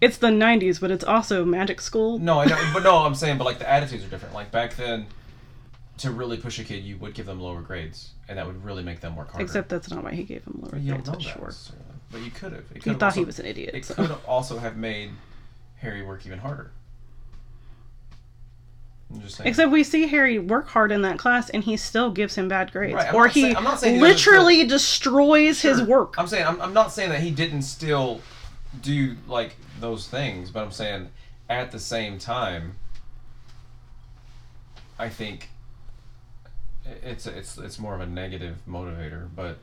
[0.00, 2.18] it's the 90s, but it's also magic school.
[2.18, 4.34] No, I know, but no, I'm saying, but like the attitudes are different.
[4.34, 5.06] Like back then,
[5.98, 8.82] to really push a kid, you would give them lower grades, and that would really
[8.82, 9.44] make them work harder.
[9.44, 11.38] Except that's not why he gave him lower But you don't grades, know but that
[11.38, 11.46] sure.
[11.46, 11.84] necessarily.
[12.12, 12.64] But you could have.
[12.84, 13.74] He thought he was an idiot.
[13.74, 13.94] It so.
[13.94, 15.10] could also have made
[15.86, 16.72] Harry work even harder.
[19.12, 19.48] I'm just saying.
[19.48, 22.72] Except we see Harry work hard in that class, and he still gives him bad
[22.72, 26.16] grades, Right, or he saying- I'm not saying he doesn't literally destroys his work.
[26.18, 28.20] I'm saying I'm, I'm not saying that he didn't still
[28.82, 31.08] do like those things, but I'm saying
[31.48, 32.74] at the same time,
[34.98, 35.50] I think
[37.04, 39.28] it's it's it's more of a negative motivator.
[39.36, 39.58] But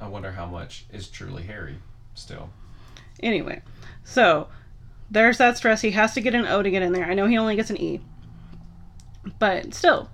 [0.00, 1.76] I wonder how much is truly Harry
[2.14, 2.50] still.
[3.22, 3.62] Anyway,
[4.06, 4.46] so
[5.10, 5.82] there's that stress.
[5.82, 7.04] He has to get an O to get in there.
[7.04, 8.00] I know he only gets an E,
[9.38, 10.08] but still,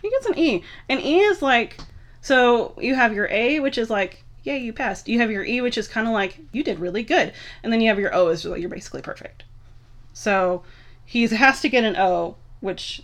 [0.00, 0.62] he gets an E.
[0.88, 1.78] An E is like
[2.20, 5.08] so you have your A, which is like yeah you passed.
[5.08, 7.80] You have your E, which is kind of like you did really good, and then
[7.80, 9.42] you have your O, is like you're basically perfect.
[10.12, 10.62] So
[11.04, 13.02] he has to get an O, which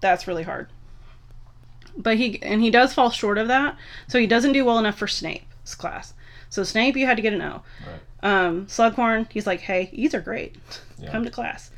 [0.00, 0.68] that's really hard.
[1.96, 3.76] But he and he does fall short of that,
[4.08, 6.14] so he doesn't do well enough for Snape's class.
[6.48, 7.62] So Snape, you had to get an O.
[7.86, 8.00] Right.
[8.22, 10.56] Um, Slughorn, he's like, hey, E's are great.
[10.98, 11.10] Yeah.
[11.10, 11.70] Come to class.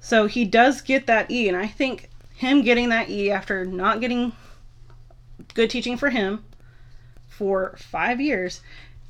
[0.00, 4.00] So he does get that E, and I think him getting that E after not
[4.00, 4.32] getting
[5.54, 6.44] good teaching for him
[7.28, 8.60] for five years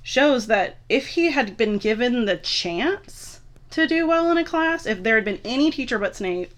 [0.03, 4.87] shows that if he had been given the chance to do well in a class,
[4.87, 6.53] if there had been any teacher but Snape,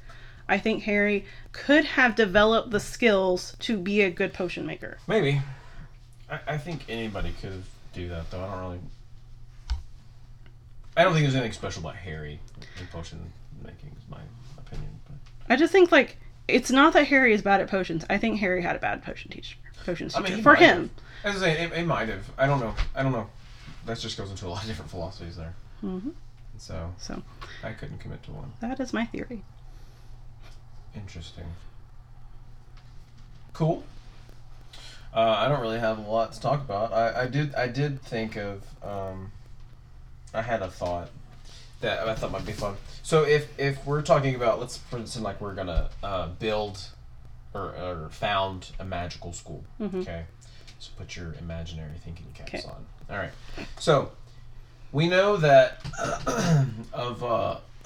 [0.48, 4.98] I think Harry could have developed the skills to be a good potion maker.
[5.06, 5.40] Maybe.
[6.30, 8.42] I, I think anybody could do that though.
[8.42, 8.80] I don't really.
[10.96, 12.40] I don't think there's anything special about Harry
[12.80, 13.32] in potion
[13.62, 13.90] making.
[13.98, 14.20] Is my
[14.58, 15.16] opinion, but.
[15.52, 16.16] I just think like
[16.48, 18.04] it's not that Harry is bad at potions.
[18.08, 19.56] I think Harry had a bad potion teacher.
[19.84, 20.90] Potions I teacher mean, for him.
[21.24, 21.34] have.
[21.36, 22.24] As I say, it, it might have.
[22.38, 22.74] I don't know.
[22.94, 23.28] I don't know.
[23.84, 25.54] That just goes into a lot of different philosophies there.
[25.80, 26.10] hmm
[26.58, 27.22] So So
[27.62, 28.52] I couldn't commit to one.
[28.60, 29.42] that is my theory.
[30.94, 31.44] Interesting.
[33.52, 33.84] Cool.
[35.14, 36.92] Uh, I don't really have a lot to talk about.
[36.92, 39.32] I, I did I did think of um,
[40.34, 41.08] I had a thought
[41.80, 42.76] that I thought might be fun.
[43.02, 46.80] So if if we're talking about let's pretend like we're gonna uh, build
[47.54, 50.02] or, or found a magical school, Mhm.
[50.02, 50.24] okay,
[50.78, 52.62] So put your imaginary thinking caps Okay.
[52.68, 52.86] on.
[53.10, 53.32] All right.
[53.78, 54.12] So
[54.92, 55.78] we know that
[56.92, 57.58] of uh,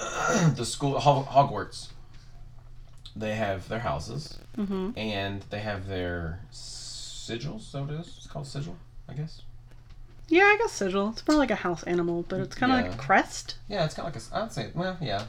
[0.55, 1.89] the school Hogwarts,
[3.17, 7.61] they have their houses hmm and they have their sigils.
[7.63, 8.15] So it is.
[8.19, 8.77] It's called sigil,
[9.09, 9.43] I guess.
[10.31, 11.11] Yeah, I guess sigil.
[11.11, 12.95] It's more like a house animal, but it's kind of like Yeah.
[12.95, 13.57] a crest.
[13.69, 14.37] Yeah, it's kind of like a.
[14.45, 14.71] I'd say.
[14.75, 15.25] Well, yeah.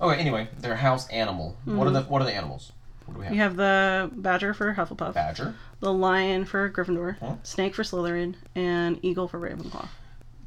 [0.00, 0.20] Okay.
[0.20, 1.56] Anyway, their house animal.
[1.64, 2.70] What are the What are the animals?
[3.06, 3.34] What do we have?
[3.34, 5.54] You have the badger for Hufflepuff, Badger.
[5.80, 7.36] the lion for Gryffindor, Huh?
[7.42, 9.88] snake for Slytherin, and eagle for Ravenclaw.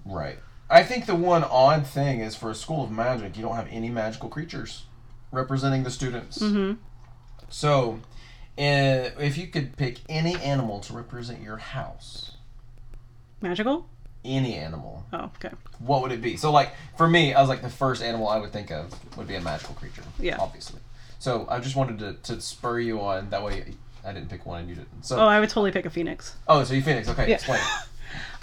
[0.05, 0.37] Right.
[0.69, 3.67] I think the one odd thing is for a school of magic, you don't have
[3.71, 4.85] any magical creatures
[5.31, 6.39] representing the students.
[6.39, 6.73] hmm
[7.49, 7.99] So,
[8.59, 12.33] uh, if you could pick any animal to represent your house,
[13.41, 13.88] Magical?
[14.23, 15.49] any animal, Oh, okay.
[15.80, 16.38] what would it be?
[16.38, 19.27] So, like for me, I was like the first animal I would think of would
[19.27, 20.04] be a magical creature.
[20.19, 20.38] Yeah.
[20.39, 20.80] Obviously.
[21.17, 23.32] So I just wanted to, to spur you on.
[23.32, 23.73] That way,
[24.06, 25.06] I didn't pick one and you didn't.
[25.06, 26.36] So Oh, I would totally pick a phoenix.
[26.47, 27.10] oh, so you Phoenix?
[27.10, 27.36] Okay, Yeah.
[27.36, 27.62] explain.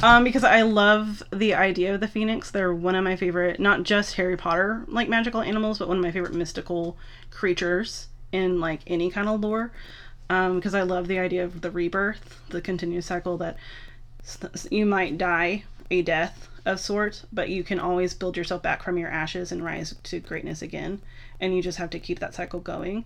[0.02, 2.50] Um, because I love the idea of the phoenix.
[2.50, 6.02] They're one of my favorite, not just Harry Potter like magical animals, but one of
[6.02, 6.96] my favorite mystical
[7.30, 9.70] creatures in like any kind of lore.
[10.30, 13.56] Um, because I love the idea of the rebirth, the continuous cycle that
[14.70, 18.98] you might die a death of sorts, but you can always build yourself back from
[18.98, 21.00] your ashes and rise to greatness again.
[21.40, 23.04] And you just have to keep that cycle going.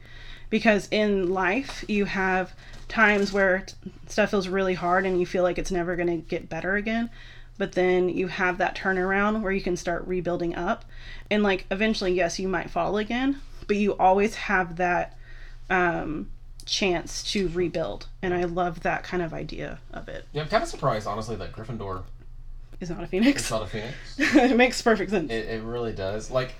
[0.50, 2.54] Because in life, you have
[2.88, 3.64] times where
[4.08, 7.08] stuff feels really hard and you feel like it's never going to get better again.
[7.56, 10.84] But then you have that turnaround where you can start rebuilding up.
[11.30, 15.16] And like eventually, yes, you might fall again, but you always have that
[15.70, 16.30] um,
[16.64, 18.06] chance to rebuild.
[18.22, 20.26] And I love that kind of idea of it.
[20.32, 22.02] Yeah, I'm kind of surprised, honestly, that Gryffindor
[22.80, 23.42] Is not a phoenix.
[23.42, 23.94] It's not a Phoenix.
[24.18, 25.30] it makes perfect sense.
[25.30, 26.30] It, it really does.
[26.30, 26.54] Like,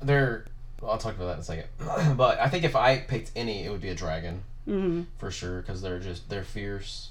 [0.00, 0.44] they're.
[0.80, 2.16] Well, I'll talk about that in a second.
[2.16, 5.60] but I think if I picked any, it would be a dragon hmm for sure
[5.62, 7.10] because they're just they're fierce.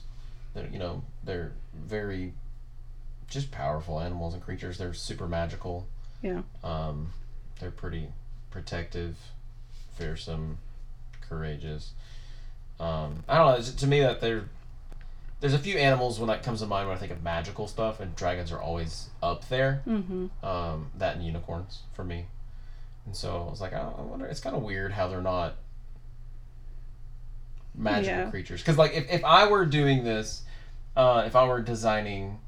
[0.54, 2.34] They're you know they're very
[3.28, 4.78] just powerful animals and creatures.
[4.78, 5.86] They're super magical.
[6.22, 6.44] Yeah.
[6.64, 7.12] Um,
[7.60, 8.08] they're pretty
[8.52, 9.18] protective,
[9.98, 10.60] fearsome,
[11.30, 11.92] courageous.
[12.80, 13.62] Um, I don't know.
[13.64, 14.46] To me, that they're
[15.40, 18.00] there's a few animals when that comes to mind when I think of magical stuff,
[18.00, 19.82] and dragons are always up there.
[19.86, 22.26] hmm Um, that and unicorns for me.
[23.06, 24.26] And so I was like, oh, I wonder.
[24.26, 25.56] It's kind of weird how they're not
[27.76, 28.30] magical Yeah.
[28.30, 28.62] creatures.
[28.62, 30.44] Because like, if, if I were doing this,
[30.96, 32.40] uh, if I were designing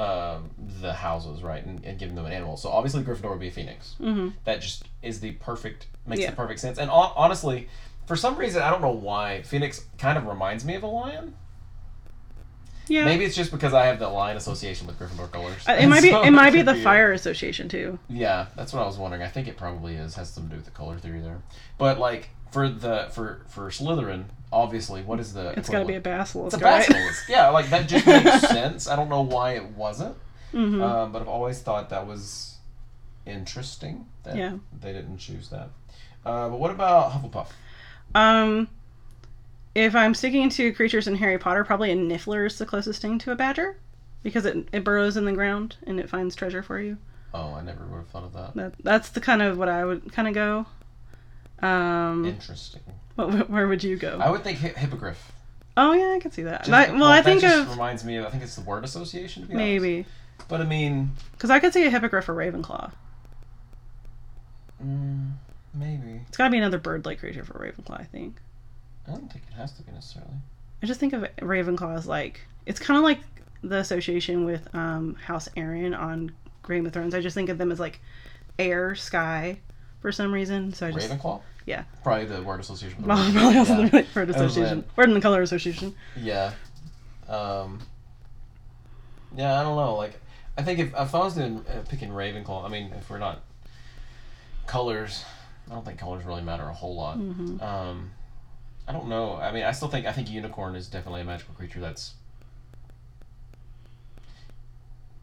[0.00, 3.48] um, the houses right and, and giving them an animal, so obviously Gryffindor would be
[3.48, 3.94] a phoenix.
[3.98, 6.30] hmm That just is the perfect makes Yeah.
[6.30, 6.78] the perfect sense.
[6.78, 7.68] And hon- honestly,
[8.06, 11.34] for some reason, I don't know why Phoenix kind of reminds me of a lion.
[12.88, 13.04] Yeah.
[13.04, 15.68] Maybe it's just because I have the lion association with Gryffindor colors.
[15.68, 16.10] Uh, it might be.
[16.10, 16.82] So It might be the it.
[16.82, 17.98] fire association too.
[18.08, 19.22] Yeah, that's what I was wondering.
[19.22, 21.38] I think it probably is has something to do with the color theory there.
[21.78, 25.50] But like for the for for Slytherin, obviously, what is the?
[25.58, 26.86] It's got to be a basilisk, It's a right?
[26.88, 27.28] basilisk.
[27.28, 28.88] yeah, like that just makes sense.
[28.88, 30.16] I don't know why it wasn't,
[30.52, 32.56] hmm um, but I've always thought that was
[33.26, 34.58] interesting that Yeah.
[34.80, 35.68] they didn't choose that.
[36.24, 37.48] Uh, but what about Hufflepuff?
[38.14, 38.68] Um,
[39.74, 43.18] if I'm sticking to creatures in Harry Potter, probably a Niffler is the closest thing
[43.20, 43.76] to a badger,
[44.22, 46.98] because it it burrows in the ground and it finds treasure for you.
[47.32, 48.54] Oh, I never would have thought of that.
[48.54, 50.66] That that's the kind of what I would kind of go.
[51.66, 52.82] Um, Interesting.
[53.28, 54.18] What, where would you go?
[54.20, 55.32] I would think hi- hippogriff.
[55.76, 56.64] oh yeah, I can see that.
[56.64, 58.26] Just- I- well, I that think just of reminds me of.
[58.26, 59.42] I think it's the word association.
[59.42, 59.82] To be honest.
[59.82, 60.06] maybe
[60.48, 62.92] But I mean, because I could see a hippogriff or Ravenclaw.
[64.84, 65.30] mm,
[65.74, 66.20] maybe.
[66.28, 68.00] It's got to be another bird-like creature for Ravenclaw.
[68.00, 68.36] I think.
[69.06, 70.32] I don't think it has to be necessarily.
[70.82, 73.20] I just think of Ravenclaw as like it's kind of like
[73.62, 76.32] the association with um, House Arryn on
[76.66, 77.14] Game of Thrones.
[77.14, 78.00] I just think of them as like
[78.58, 79.58] air, sky,
[80.00, 80.72] for some reason.
[80.72, 81.40] So I just Ravenclaw.
[81.70, 81.84] Yeah.
[82.02, 83.02] Probably the word association.
[83.02, 83.32] the word.
[83.32, 83.88] probably also yeah.
[83.88, 85.94] the word association, word and the color association.
[86.16, 86.52] Yeah.
[87.28, 87.80] Um.
[89.36, 89.94] Yeah, I don't know.
[89.94, 90.20] Like,
[90.58, 93.44] I think if, if I was doing, uh, picking Ravenclaw, I mean, if we're not
[94.66, 95.24] colors,
[95.70, 97.16] I don't think colors really matter a whole lot.
[97.16, 98.10] hmm Um,
[98.88, 99.36] I don't know.
[99.36, 102.14] I mean, I still think I think unicorn is definitely a magical creature that's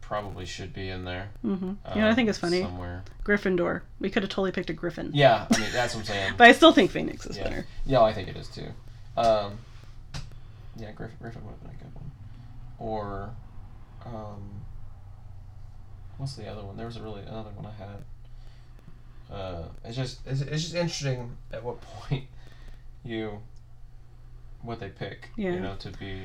[0.08, 1.28] probably should be in there.
[1.44, 1.66] Mm-hmm.
[1.66, 2.62] you know, I um, think it's funny.
[2.62, 3.04] somewhere.
[3.24, 3.82] Gryffindor.
[4.00, 5.10] We could have totally picked a Griffin.
[5.12, 6.32] Yeah, I mean that's what I'm saying.
[6.38, 7.42] But I still think Phoenix is Yeah.
[7.44, 7.66] better.
[7.84, 8.68] Yeah, I think it is too.
[9.18, 9.58] Um,
[10.76, 12.10] yeah, Griffin, Griffin would have been a good one.
[12.78, 13.30] Or,
[14.06, 14.62] um,
[16.16, 16.78] what's the other one?
[16.78, 19.36] There was a really another one I had.
[19.36, 22.24] Uh, it's just it's, it's just interesting at what point
[23.04, 23.40] you
[24.62, 25.28] what they pick.
[25.36, 25.52] Yeah.
[25.52, 26.22] You know, to be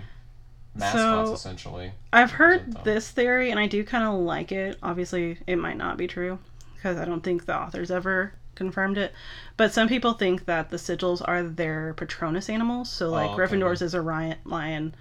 [0.75, 1.91] mascots So- essentially.
[2.11, 4.77] I've heard this theory, and I do kind of like it.
[4.83, 6.39] Obviously, it might not be true
[6.75, 9.13] because I don't think the authors ever confirmed it.
[9.57, 12.89] But some people think that the sigils are their Patronus animals.
[12.91, 13.55] So like Oh, okay.
[13.55, 14.93] Gryffindor's is a riot lion,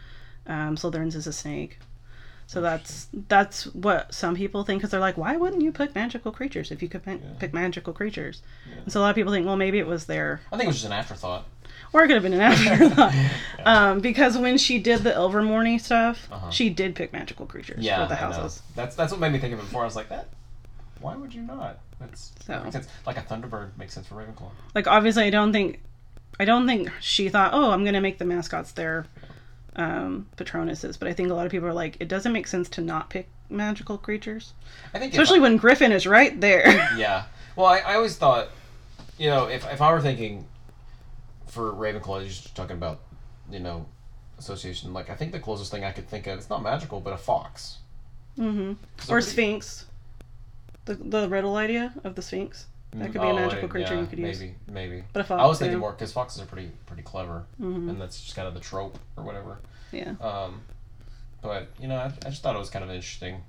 [0.46, 1.78] um, Slytherin's is a snake.
[2.46, 6.32] So that's that's what some people think because they're like, why wouldn't you pick magical
[6.32, 7.30] creatures if you could pick, Yeah.
[7.38, 8.42] pick magical creatures?
[8.68, 8.76] Yeah.
[8.84, 10.68] And so a lot of people think, well, maybe it was their I think it
[10.68, 11.46] was just an afterthought.
[11.92, 13.14] Or it could have been an afterthought.
[13.64, 16.50] um, because when she did the Ilvermorny stuff, Uh-huh.
[16.50, 18.62] she did pick magical creatures Yeah, for the houses.
[18.74, 19.82] That's that's what made me think of it before.
[19.82, 20.28] I was like, that.
[21.00, 21.78] Why would you not?
[22.00, 22.52] That's So.
[22.54, 22.88] that makes sense.
[23.06, 24.50] Like a Thunderbird makes sense for Ravenclaw.
[24.74, 25.80] Like obviously, I don't think,
[26.40, 29.06] I don't think she thought, oh, I'm gonna make the mascots their
[29.76, 30.98] um, Patronuses.
[30.98, 33.10] But I think a lot of people are like, it doesn't make sense to not
[33.10, 34.54] pick magical creatures,
[34.94, 36.66] I think especially when Griffin is right there.
[36.96, 37.24] Yeah.
[37.56, 38.48] Well, I, I always thought,
[39.18, 40.46] you know, if, if I were thinking
[41.52, 43.00] for Ravenclaw, you're just talking about,
[43.50, 43.84] you know,
[44.38, 47.12] association, like, I think the closest thing I could think of, it's not magical, but
[47.12, 47.78] a fox.
[48.36, 49.84] hmm 'Cause Or Sphinx.
[50.86, 52.66] The the riddle idea of the Sphinx.
[52.92, 54.40] That could be a Oh, magical I- creature yeah, you could use.
[54.40, 55.40] maybe, Maybe, But a fox.
[55.42, 55.80] I was thinking yeah.
[55.80, 57.90] more, because foxes are pretty pretty clever, Mhm.
[57.90, 59.58] and that's just kind of the trope or whatever.
[59.92, 60.14] Yeah.
[60.20, 60.62] Um,
[61.42, 63.42] but, you know, I, I just thought it was kind of interesting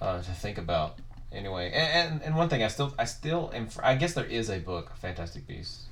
[0.00, 0.96] uh, to think about.
[1.32, 4.48] Anyway, and, and, and one thing I still I still am I guess there is
[4.48, 5.84] a book Fantastic Beasts,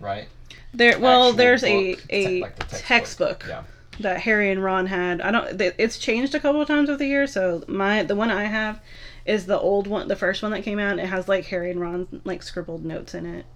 [0.00, 0.28] right?
[0.74, 0.98] There.
[0.98, 3.44] Well, Actual there's a book, a te- like the textbook.
[3.48, 3.62] Yeah.
[4.00, 5.20] that Harry and Ron had.
[5.20, 5.60] I don't.
[5.60, 7.32] It's changed a couple of times over the years.
[7.32, 8.80] So my the one I have
[9.26, 10.98] is the old one, the first one that came out.
[10.98, 13.46] It has like Harry and Ron like scribbled notes in it.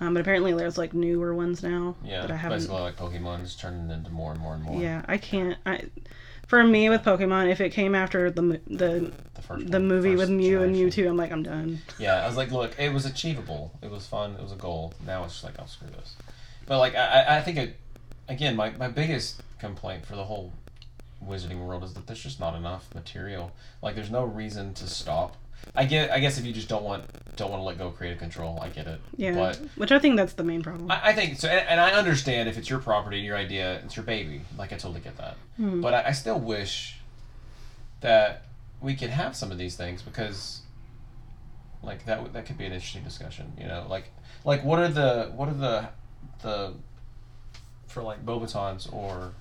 [0.00, 2.58] Um, but apparently there's like newer ones now Yeah, that I haven't.
[2.58, 4.80] basically like Pokemon is turning into more and more and more.
[4.80, 5.56] Yeah, I can't.
[5.64, 5.82] I
[6.46, 10.16] for me with Pokemon, if it came after the the the first the one, movie
[10.16, 11.04] with Mew and generation.
[11.04, 11.80] Mewtwo, I'm like I'm done.
[11.98, 13.72] Yeah, I was like, look, it was achievable.
[13.82, 14.34] It was fun.
[14.34, 14.94] It was a goal.
[15.06, 16.16] Now it's just like, oh, screw this.
[16.66, 17.76] But like, I, I- I think it.
[18.28, 20.52] Again, my my biggest complaint for the whole
[21.24, 23.52] wizarding world is that there's just not enough material.
[23.82, 25.36] Like, there's no reason to stop.
[25.74, 26.10] I get.
[26.10, 27.04] I guess if you just don't want
[27.36, 29.00] don't want to let go of creative control, I get it.
[29.16, 30.90] Yeah, But which I think that's the main problem.
[30.90, 33.80] I, I think so, and, and I understand if it's your property, and your idea,
[33.84, 34.42] it's your baby.
[34.56, 35.36] Like I totally get that.
[35.60, 35.82] Mhm.
[35.82, 36.98] But I, I still wish
[38.00, 38.44] that
[38.80, 40.60] we could have some of these things because,
[41.82, 43.52] like that that could be an interesting discussion.
[43.58, 44.10] You know, like
[44.44, 45.88] like what are the what are the
[46.42, 46.74] the
[47.88, 49.32] for like Beauxbatons or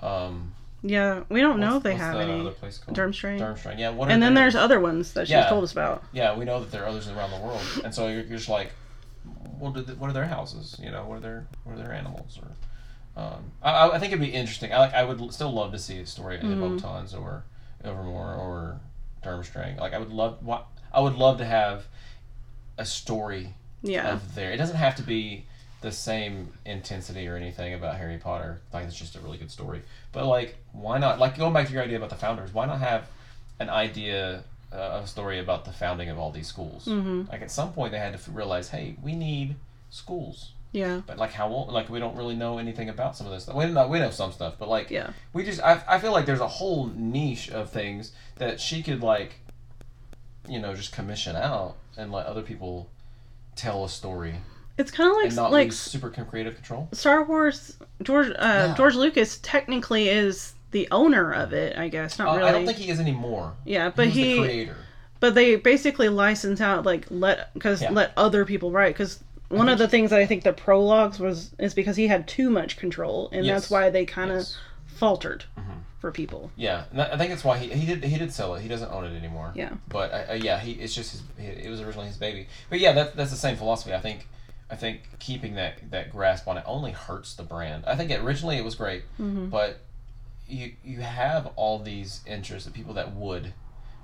[0.00, 0.54] um
[0.86, 2.40] yeah, we don't know what's- if they have the any.
[2.40, 2.96] other place called?
[2.96, 3.38] Durmstrang.
[3.40, 3.78] Durmstrang.
[3.78, 3.88] Yeah.
[3.90, 5.48] What And then there's other ones that she's Yeah.
[5.48, 6.04] told us about.
[6.12, 8.48] Yeah, we know that there are others around the world, and so you're, you're just
[8.50, 8.70] like,
[9.58, 10.78] what are, the, what are their houses?
[10.82, 12.38] You know, what are their what are their animals?
[12.42, 14.72] Or, um, I, I- think it'd be interesting.
[14.72, 16.78] I like I would still love to see a story of Mhm.
[16.80, 17.44] Beauxbatons or
[17.82, 18.80] Evermore or
[19.24, 19.78] Durmstrang.
[19.80, 20.38] Like I would love,
[20.92, 21.86] I would love to have
[22.76, 24.12] a story Yeah.
[24.12, 24.50] of there.
[24.52, 25.46] It doesn't have to be
[25.84, 28.62] the same intensity or anything about Harry Potter.
[28.72, 29.82] Like it's just a really good story.
[30.12, 31.18] But like, why not?
[31.18, 33.06] Like going back to your idea about the founders, why not have
[33.60, 36.86] an idea uh, of a story about the founding of all these schools?
[36.86, 37.30] Mhm.
[37.30, 39.56] Like at some point they had to realize, hey, we need
[39.90, 40.52] schools.
[40.72, 41.02] Yeah.
[41.06, 41.70] But like how old?
[41.70, 43.54] Like we don't really know anything about some of this stuff.
[43.54, 45.10] We know we know some stuff, but like Yeah.
[45.34, 49.02] we just I, I feel like there's a whole niche of things that she could
[49.02, 49.34] like
[50.48, 52.88] you know just commission out and let other people
[53.54, 54.36] tell a story
[54.76, 57.76] It's kind of and like not like lose super creative control Star Wars.
[58.02, 58.74] George uh, Yeah.
[58.76, 61.78] George Lucas technically is the owner of it.
[61.78, 62.48] I guess not Uh, really.
[62.48, 64.38] I don't think he is anymore yeah, but Who's the he.
[64.40, 64.76] creator
[65.20, 67.90] But they basically license out like let because Yeah.
[67.90, 69.20] let other people write because.
[69.50, 72.50] One of the things that I think the prologues was is because he had too
[72.50, 73.54] much control, and Yes.
[73.62, 74.56] that's why they kind of Yes.
[74.86, 75.62] faltered Mhm.
[76.00, 76.50] for people.
[76.56, 78.90] yeah and I think that's why he, he did he did sell it he doesn't
[78.90, 79.70] own it anymore Yeah.
[79.88, 82.92] but uh, uh, yeah he it's just his it was originally his baby but yeah
[82.92, 84.26] that, that's the same philosophy I think
[84.70, 88.56] I think keeping that that grasp on it only hurts the brand I think originally
[88.56, 89.80] it was great hmm but
[90.48, 93.52] you you have all these interests of people that would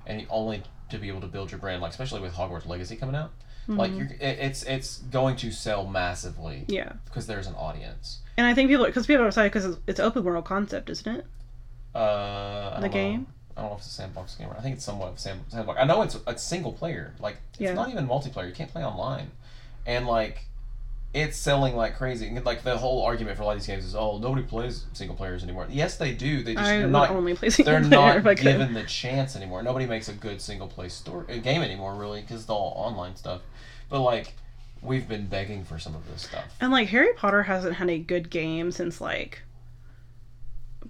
[0.07, 3.15] and only to be able to build your brand like especially with Hogwarts Legacy coming
[3.15, 3.31] out
[3.67, 8.45] like you're it, it's it's going to sell massively Yeah, because there's an audience and
[8.47, 11.25] I think people because people are excited because it's, it's open world concept, isn't it?
[11.95, 12.89] uh The don't know.
[12.89, 13.27] game?
[13.55, 14.47] I don't know if it's a sandbox game.
[14.49, 15.53] or- I think it's somewhat of a sandbox.
[15.79, 17.13] I know it's it's single player.
[17.19, 17.73] Like it's Yeah.
[17.73, 18.47] not even multiplayer.
[18.47, 19.31] You can't play online,
[19.85, 20.45] and like
[21.13, 22.27] it's selling like crazy.
[22.27, 24.85] And, Like the whole argument for a lot of these games is, oh, nobody plays
[24.93, 25.67] single players anymore.
[25.69, 26.43] Yes, they do.
[26.43, 29.61] They just I they're not only play single they're player not given the chance anymore.
[29.61, 33.15] Nobody makes a good single play story a game anymore, really, because it's all online
[33.15, 33.41] stuff.
[33.89, 34.33] But like,
[34.81, 36.45] we've been begging for some of this stuff.
[36.61, 39.41] And like Harry Potter hasn't had a good game since like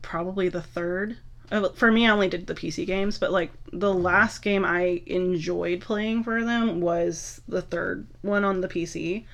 [0.01, 1.17] probably the third.
[1.51, 5.01] Uh, For me, I only did the PC games, but like the last game I
[5.05, 9.25] enjoyed playing for them was the third one on the PC.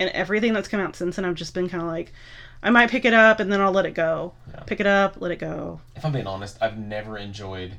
[0.00, 2.12] And everything that's come out since then, I've just been kind of like,
[2.62, 4.32] I might pick it up and then I'll let it go.
[4.52, 4.60] Yeah.
[4.60, 5.80] Pick it up, let it go.
[5.94, 7.74] If I'm being honest, I've never enjoyed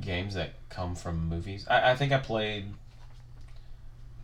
[0.00, 1.66] games that come from movies.
[1.68, 2.66] I, I think I played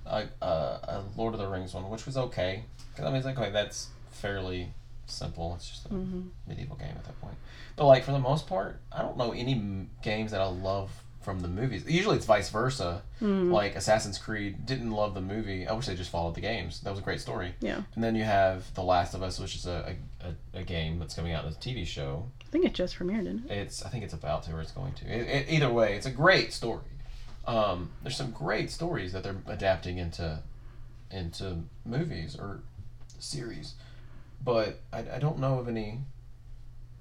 [0.07, 2.65] a, a, a Lord of the Rings one, which was okay.
[2.97, 4.73] 'Cause, I mean, it's like okay, that's fairly
[5.07, 5.55] simple.
[5.57, 6.21] It's just a Mm-hmm.
[6.47, 7.35] medieval game at that point.
[7.77, 10.91] But like for the most part, I don't know any m- games that I love
[11.21, 11.85] from the movies.
[11.87, 13.03] Usually it's vice versa.
[13.21, 13.53] Mm-hmm.
[13.53, 15.67] Like Assassin's Creed didn't love the movie.
[15.67, 16.81] I wish they just followed the games.
[16.81, 17.55] That was a great story.
[17.61, 17.83] Yeah.
[17.95, 20.99] And then you have The Last of Us, which is a, a, a, a game
[20.99, 22.27] that's coming out as a TV show.
[22.41, 23.59] I think it just premiered, didn't it?
[23.59, 25.05] It's I think it's about to or it's going to.
[25.05, 26.83] It, it, either way, it's a great story.
[27.47, 30.41] Um, there's some great stories that they're adapting into
[31.11, 32.61] into movies or
[33.19, 33.75] series,
[34.43, 36.01] but I, I don't know of any.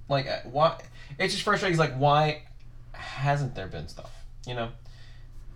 [0.10, 0.82] Like uh, why?
[1.18, 1.74] It's just frustrating.
[1.74, 2.44] It's like why
[2.94, 4.12] hasn't there been stuff?
[4.48, 4.70] You know,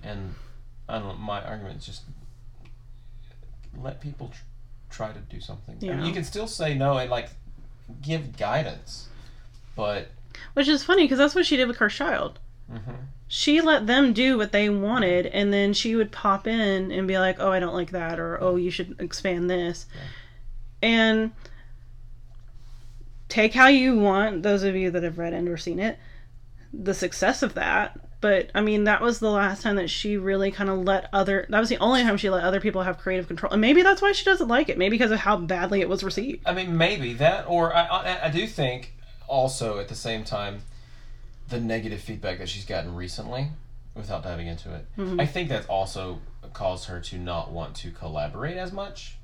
[0.03, 0.35] and
[0.89, 1.13] I don't know.
[1.15, 2.01] My argument is just
[3.81, 4.41] let people tr-
[4.89, 5.77] try to do something.
[5.81, 7.29] I mean, you can still say no and like
[8.01, 9.07] give guidance,
[9.75, 10.09] but
[10.53, 12.39] Which is funny because that's what she did with her Child.
[12.71, 12.95] mhm.
[13.27, 17.17] She let them do what they wanted, and then she would pop in and be
[17.17, 19.87] like, "Oh, I don't like that," or "Oh, you should expand this,"
[20.83, 21.31] and
[23.29, 24.43] take how you want.
[24.43, 25.97] Those of you that have read and or seen it,
[26.73, 27.99] the success of that.
[28.19, 31.45] But I mean, that was the last time that she really kind of let other.
[31.49, 34.01] That was the only time she let other people have creative control, and maybe that's
[34.01, 34.77] why she doesn't like it.
[34.77, 36.41] Maybe because of how badly it was received.
[36.45, 38.93] I mean, maybe that, or I, I, I do think
[39.27, 40.61] also at the same time,
[41.49, 43.49] the negative feedback that she's gotten recently,
[43.93, 45.19] without diving into it, mm-hmm.
[45.19, 46.21] I think that's also
[46.53, 49.17] caused her to not want to collaborate as much.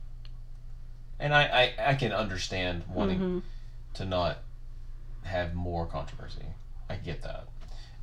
[1.20, 3.39] And I, I, I can understand wanting mm-hmm.
[3.95, 4.39] to not
[5.24, 6.45] have more controversy.
[6.90, 7.46] I get that.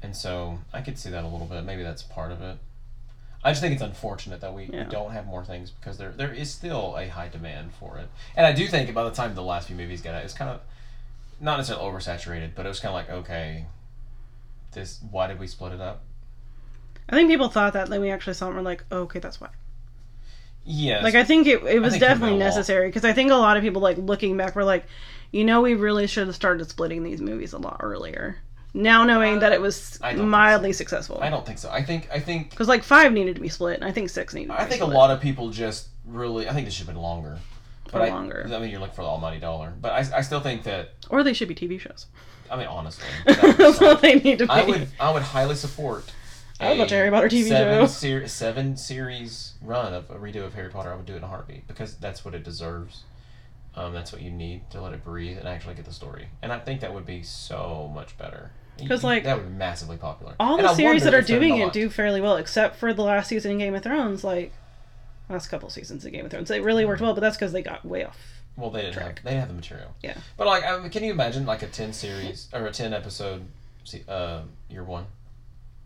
[0.03, 1.65] And so I could see that a little bit.
[1.65, 2.59] Maybe that's part of it.
[3.43, 4.85] I just think it's unfortunate that we, Yeah.
[4.85, 8.09] don't have more things because there there is still a high demand for it.
[8.37, 10.51] And I do think by the time the last few movies get out, it's kind
[10.51, 10.61] of
[11.41, 13.67] not necessarily oversaturated, but it was kind of like okay,
[14.73, 16.03] this why did we split it up?
[17.09, 19.21] I think people thought that, then we actually saw it and we're like, oh, okay,
[19.21, 19.49] that's why.
[20.65, 21.03] Yeah.
[21.03, 23.81] Like I think it, it was definitely necessary because I think a lot of people
[23.81, 24.87] like looking back were like,
[25.31, 28.39] you know, we really should have started splitting these movies a lot earlier.
[28.77, 31.71] Now knowing that it was mildly successful, I don't think so.
[31.71, 34.35] I think I think because like five needed to be split, and I think six
[34.35, 34.49] needed.
[34.49, 36.47] To I think a lot of people just really.
[36.49, 37.39] I think this should have been longer.
[37.91, 38.45] But I, longer.
[38.53, 39.73] I mean, you're looking for the almighty dollar.
[39.81, 40.91] But I, I still think that.
[41.09, 42.07] or they should be TV shows.
[42.51, 44.51] I mean, honestly, That's they need to be.
[44.51, 46.13] I would I would highly support.
[46.61, 47.87] I would a Harry Potter TV seven show.
[47.87, 50.93] Ser- seven series run of a redo of Harry Potter.
[50.93, 53.05] I would do it in a heartbeat because that's what it deserves.
[53.75, 56.29] Um, that's what you need to let it breathe and actually get the story.
[56.43, 58.53] And I think that would be so much better.
[58.87, 60.35] 'Cause, like, that would be massively popular.
[60.39, 63.03] All And the I series that are doing it do fairly well, except for the
[63.03, 64.23] last season in Game of Thrones.
[64.23, 64.53] Like
[65.29, 67.63] last couple seasons of Game of Thrones, it really worked well, but that's because they
[67.63, 68.19] got way off.
[68.57, 69.95] Well, they didn't have they didn't have the material.
[70.03, 70.17] Yeah.
[70.37, 73.47] But like, I mean, can you imagine like a ten series or a ten episode,
[74.09, 75.07] uh, year one?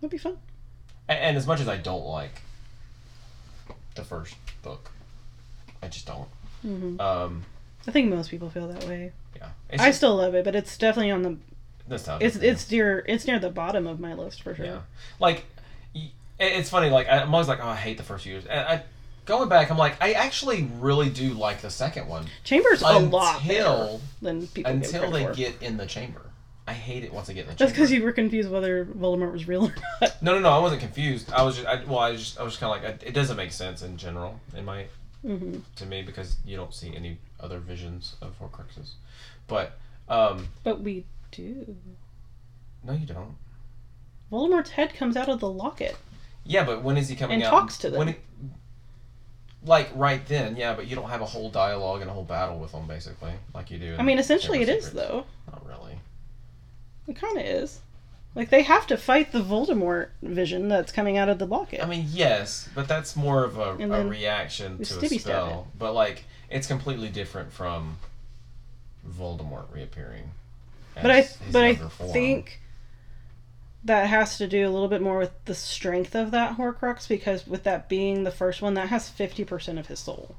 [0.01, 0.39] That'd be fun.
[1.09, 2.43] And, and as much as I don't like
[3.95, 4.91] the first book,
[5.83, 6.29] I just don't.
[6.63, 7.45] hmm Um,
[7.87, 9.13] I think most people feel that way.
[9.37, 11.37] yeah, it's I still love it, but it's definitely on the
[11.91, 12.25] nostalgia.
[12.25, 14.65] it's it's near it's near the bottom of my list for sure.
[14.65, 14.81] yeah,
[15.19, 15.45] like
[16.39, 16.89] it's funny.
[16.89, 18.47] Like I'm always like, oh, I hate the first years.
[18.47, 18.83] And I
[19.27, 23.43] going back, I'm like, I actually really do like the second one Chamber's a lot
[23.43, 25.35] until than people until they for.
[25.35, 26.23] get in the chamber.
[26.67, 27.75] I hate it once they get in the That's chamber.
[27.75, 30.23] because you were confused whether Voldemort was real or not.
[30.23, 30.51] No, no, no.
[30.51, 31.33] I wasn't confused.
[31.33, 33.51] I was just, I, well, I just, I was kind of like, it doesn't make
[33.51, 34.87] sense in general, in my,
[35.23, 38.91] hmm to me, because you don't see any other visions of Horcruxes.
[39.49, 39.79] But,
[40.09, 41.77] um, But we do.
[42.85, 43.37] no, you don't.
[44.33, 45.97] Voldemort's head comes out of the locket.
[46.45, 47.51] Yeah, but when is he coming And out?
[47.51, 47.99] talks to them.
[47.99, 48.15] When he,
[49.65, 52.59] like right then, yeah, but you don't have a whole dialogue and a whole battle
[52.59, 53.95] with them, basically, like you do.
[53.95, 55.25] in I mean, essentially, it of is though.
[55.51, 55.99] Not really.
[57.07, 57.81] It kind of is.
[58.35, 61.83] Like they have to fight the Voldemort vision that's coming out of the locket.
[61.83, 65.67] I mean, yes, but that's more of a, a reaction to a spell.
[65.77, 67.99] But like, it's completely different from
[69.09, 70.31] Voldemort reappearing.
[71.03, 72.13] But I but I form.
[72.13, 72.61] think
[73.85, 77.47] that has to do a little bit more with the strength of that Horcrux because
[77.47, 80.37] with that being the first one, that has fifty percent of his soul.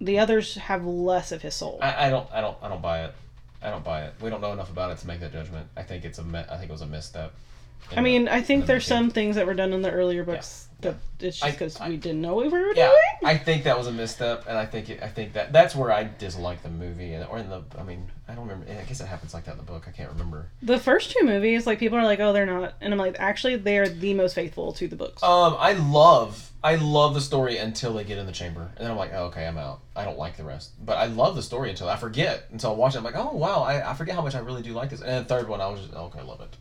[0.00, 1.78] The others have less of his soul.
[1.82, 3.14] I, I don't I don't I don't buy it.
[3.62, 4.14] I don't buy it.
[4.22, 5.68] We don't know enough about it to make that judgment.
[5.76, 7.34] I think it's a I think it was a misstep.
[7.94, 10.24] I mean, the- I think the there's some things that were done in the earlier
[10.24, 12.96] books that it's just because we didn't know we were Yeah, doing.
[13.24, 15.92] I think that was a misstep, and I think it, I think that that's where
[15.92, 18.70] I dislike the movie, and or in the I mean I don't remember.
[18.72, 19.84] I guess it happens like that in the book.
[19.88, 20.46] I can't remember.
[20.62, 23.56] The first two movies, like people are like, oh, they're not, and I'm like, actually,
[23.56, 25.22] they are the most faithful to the books.
[25.22, 28.90] Um, I love I love the story until they get in the chamber, and then
[28.90, 29.80] I'm like, oh, okay, I'm out.
[29.96, 32.74] I don't like the rest, but I love the story until I forget until I
[32.74, 32.98] watch it.
[32.98, 35.00] I'm like, oh wow, I, I forget how much I really do like this.
[35.02, 36.56] And the third one, I was just okay, I love it.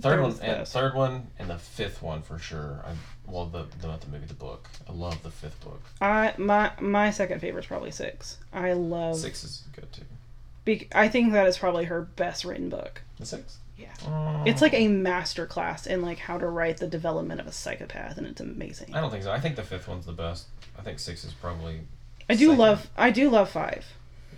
[0.00, 0.72] Third Third one and best.
[0.72, 2.84] third one and the fifth one for sure.
[2.84, 2.94] I
[3.26, 4.68] well the, the not the movie the book.
[4.88, 5.82] I love the fifth book.
[6.00, 8.38] I my my second favorite is probably six.
[8.52, 9.16] I love.
[9.16, 10.02] Six is good too.
[10.64, 13.02] Be, I think that is probably her best written book.
[13.18, 13.58] The six.
[13.76, 13.92] Yeah.
[14.06, 14.44] Oh.
[14.46, 18.16] It's like a master class in like how to write the development of a psychopath,
[18.18, 18.94] and it's amazing.
[18.94, 19.32] I don't think so.
[19.32, 20.46] I think the fifth one's the best.
[20.78, 21.80] I think six is probably.
[22.28, 22.58] I do second.
[22.58, 22.90] love.
[22.96, 23.84] I do love five.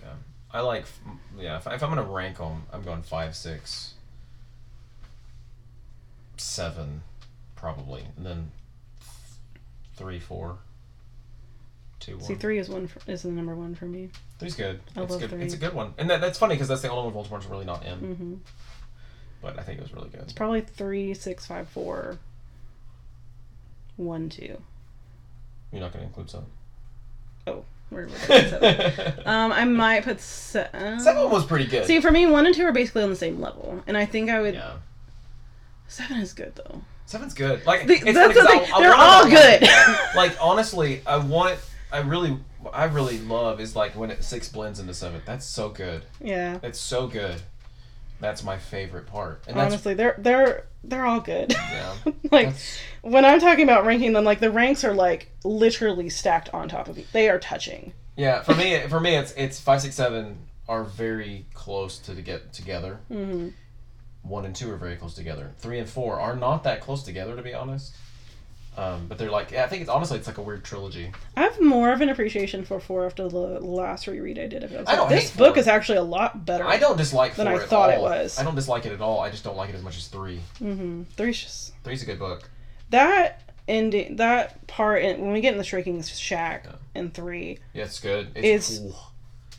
[0.03, 0.13] Yeah,
[0.51, 0.85] I like.
[1.37, 3.93] Yeah, if, if I'm gonna rank them, I'm going five, six,
[6.37, 7.03] seven,
[7.55, 8.51] probably, and then
[9.97, 10.57] three, four,
[11.99, 12.23] two, one.
[12.25, 14.09] See, three is one for, is the number one for me.
[14.39, 14.79] Three's good.
[14.95, 15.29] I it's love good.
[15.31, 15.41] three.
[15.43, 17.65] It's a good one, and that, that's funny because that's the only one Voldemort's really
[17.65, 17.97] not in.
[17.97, 18.33] hmm
[19.41, 20.21] But I think it was really good.
[20.21, 22.17] It's probably three, six, five, four,
[23.97, 24.61] one, two.
[25.71, 26.45] You're not gonna include some.
[27.47, 29.27] Oh, was it?
[29.27, 31.85] um, I might put se- uh, Seven was pretty good.
[31.85, 34.29] See, for me, one and two are basically on the same level, and I think
[34.29, 34.53] I would.
[34.53, 34.73] yeah.
[35.87, 36.81] Seven is good though.
[37.07, 37.65] Seven's good.
[37.65, 39.67] Like The- it's that's the 'cause I- thing, I they're all good.
[40.15, 41.57] like honestly, I want.
[41.91, 42.37] I really,
[42.73, 45.21] I really love is like when it six blends into seven.
[45.25, 46.03] That's so good.
[46.21, 46.59] Yeah.
[46.61, 47.41] It's so good.
[48.19, 49.43] That's my favorite part.
[49.47, 51.53] And Honestly, they're they're they're all good.
[51.53, 51.93] yeah.
[52.31, 56.49] like That's- when I'm talking about ranking them, like the ranks are like literally stacked
[56.53, 57.09] on top of each.
[57.13, 57.93] They are touching.
[58.17, 58.41] Yeah.
[58.41, 62.99] For me, for me, it's it's five, six, seven are very close to get together.
[63.07, 63.49] hmm
[64.27, 65.51] One and two are very close together.
[65.59, 67.95] Three and four are not that close together, to be honest.
[68.77, 71.11] Um, but they're like, yeah, I think it's honestly it's like a weird trilogy.
[71.35, 74.71] I have more of an appreciation for four after the last reread I did of
[74.71, 74.87] it.
[74.87, 76.63] I I like, this book is actually a lot better.
[76.63, 78.37] I don't dislike Than I thought it was.
[78.37, 79.19] I don't dislike it at all.
[79.19, 80.41] I just don't like it as much as three.
[80.59, 82.49] hmm Three's just Three's a good book.
[82.91, 84.17] that ending.
[84.17, 86.75] That part in, when we get in the Shrieking Shack Yeah.
[87.01, 88.27] in three, Yeah, it's good.
[88.35, 88.95] It's- It's, cool.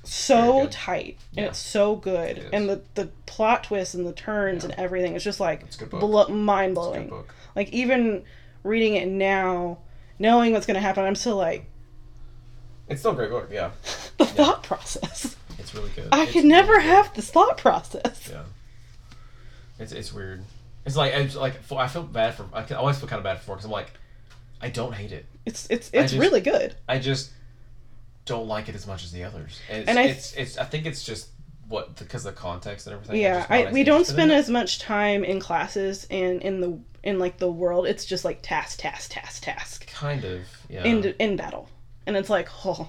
[0.05, 4.65] So tight and it's so good It and the the plot twists and the turns
[4.65, 4.71] Yeah.
[4.71, 6.01] and everything it's just like It's a good book.
[6.01, 7.13] blo- mind blowing
[7.55, 8.25] like even
[8.65, 9.79] reading it now
[10.19, 11.67] knowing what's going to happen i'm still like
[12.89, 13.49] It's still a great book.
[13.53, 13.71] Yeah,
[14.19, 16.09] the thought process it's really good.
[16.13, 16.85] i It's could never good.
[16.85, 18.43] have this thought process Yeah.
[19.79, 20.43] It's it's weird.
[20.87, 22.47] It's like it's like I feel bad for.
[22.53, 23.93] I always feel kind of bad for because I'm like,
[24.61, 25.27] I don't hate it.
[25.47, 27.31] it's it's it's just- really good I just
[28.29, 29.61] don't like it as much as the others.
[29.69, 31.29] And it's, And I- it's, it's I think it's just
[31.69, 33.21] what because the context and everything.
[33.21, 37.37] Yeah i we don't spend as much time in classes and in the in like
[37.39, 40.83] the world it's just like task task task task kind of yeah.
[40.85, 41.69] in in battle
[42.07, 42.89] and it's like oh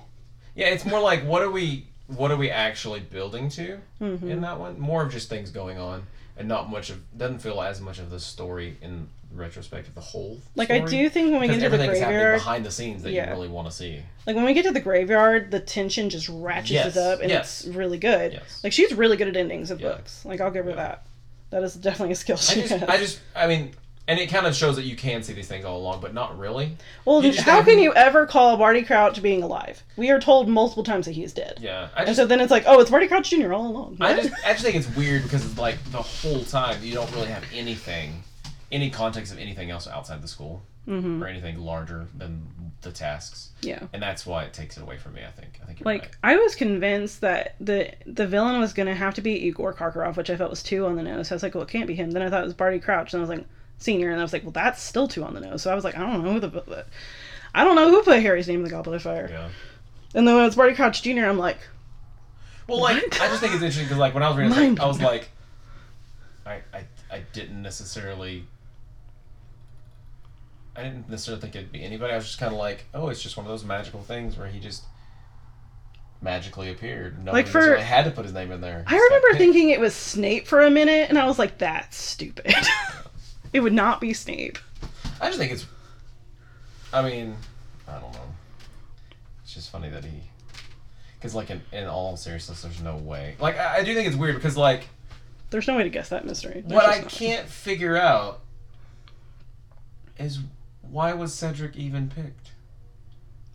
[0.56, 4.24] Yeah, it's more like what are we what are we actually building to mhm.
[4.24, 4.80] in that one?
[4.80, 6.04] More of just things going on
[6.40, 10.02] and not much of doesn't feel as much of the story in retrospect of the
[10.02, 10.40] whole.
[10.56, 12.66] like i do think when we because get to the everything is happening graveyard behind
[12.66, 13.26] the scenes that Yeah.
[13.30, 14.02] you really want to see.
[14.26, 17.64] Like when we get to the graveyard, the tension just ratchets Yes, up, and yes.
[17.66, 18.34] it's really good.
[18.34, 18.64] Yes.
[18.64, 19.90] Like she's really good at endings of Yeah.
[19.90, 20.26] books.
[20.26, 20.78] Like I'll give her Yeah.
[20.78, 21.04] that.
[21.52, 22.90] That is definitely a skill I she just, has.
[22.90, 23.72] I just, I mean,
[24.10, 26.38] and it kind of shows that you can see these things all along, but not
[26.38, 26.76] really.
[27.06, 29.82] well, just how can you ever call Barty Crouch being alive?
[29.96, 32.64] We are told multiple times that he's dead, Yeah, I and so then it's like,
[32.68, 33.54] oh, it's Barty Crouch Jr.
[33.54, 33.98] all along.
[34.02, 37.10] I just, I just think it's weird because it's like the whole time you don't
[37.14, 38.24] really have anything,
[38.72, 41.22] any context of anything else outside the school Mhm.
[41.22, 42.42] or anything larger than
[42.82, 43.80] the tasks, Yeah.
[43.94, 45.22] and that's why it takes it away from me.
[45.22, 45.60] I think.
[45.62, 46.12] I think Like right.
[46.24, 50.32] I was convinced that the the villain was gonna have to be Igor Karkaroff, which
[50.32, 51.32] I felt was too on the nose.
[51.32, 52.10] I was like, well, it can't be him.
[52.10, 53.46] Then I thought it was Barty Crouch, and I was like,
[53.80, 55.64] senior, and I was like, well, that's still too on the nose.
[55.64, 56.86] So I was like, I don't know who the,
[57.56, 59.28] I don't know who put Harry's name in the Goblet of Fire.
[59.32, 59.50] Yeah.
[60.14, 61.58] And then when it's Barty Crouch Jr., I'm like,
[62.68, 63.22] Well, like What?
[63.22, 65.30] I just think it's interesting because like when I was reading, Mind I was like,
[66.46, 68.46] I, I, I didn't necessarily.
[70.76, 72.14] I didn't necessarily think it'd be anybody.
[72.14, 74.48] I was just kind of like, oh, it's just one of those magical things where
[74.48, 74.84] he just
[76.22, 77.18] magically appeared.
[77.24, 78.84] Nobody Like, for- had to put his name in there.
[78.88, 79.38] I He just got remember picked.
[79.40, 82.54] thinking it was Snape for a minute, and I was like, that's stupid.
[83.54, 84.58] it would not be Snape.
[85.22, 85.66] I just think it's.
[86.94, 87.36] I mean,
[87.88, 88.20] I don't know.
[89.44, 90.22] It's just funny that he,
[91.18, 93.36] because like in, in all seriousness, there's no way.
[93.40, 94.88] Like I, I do think it's weird because like
[95.50, 96.64] There's no way to guess that mystery.
[96.66, 97.10] There's what I not.
[97.10, 98.42] can't figure out
[100.18, 100.40] is
[100.82, 102.52] why was Cedric even picked?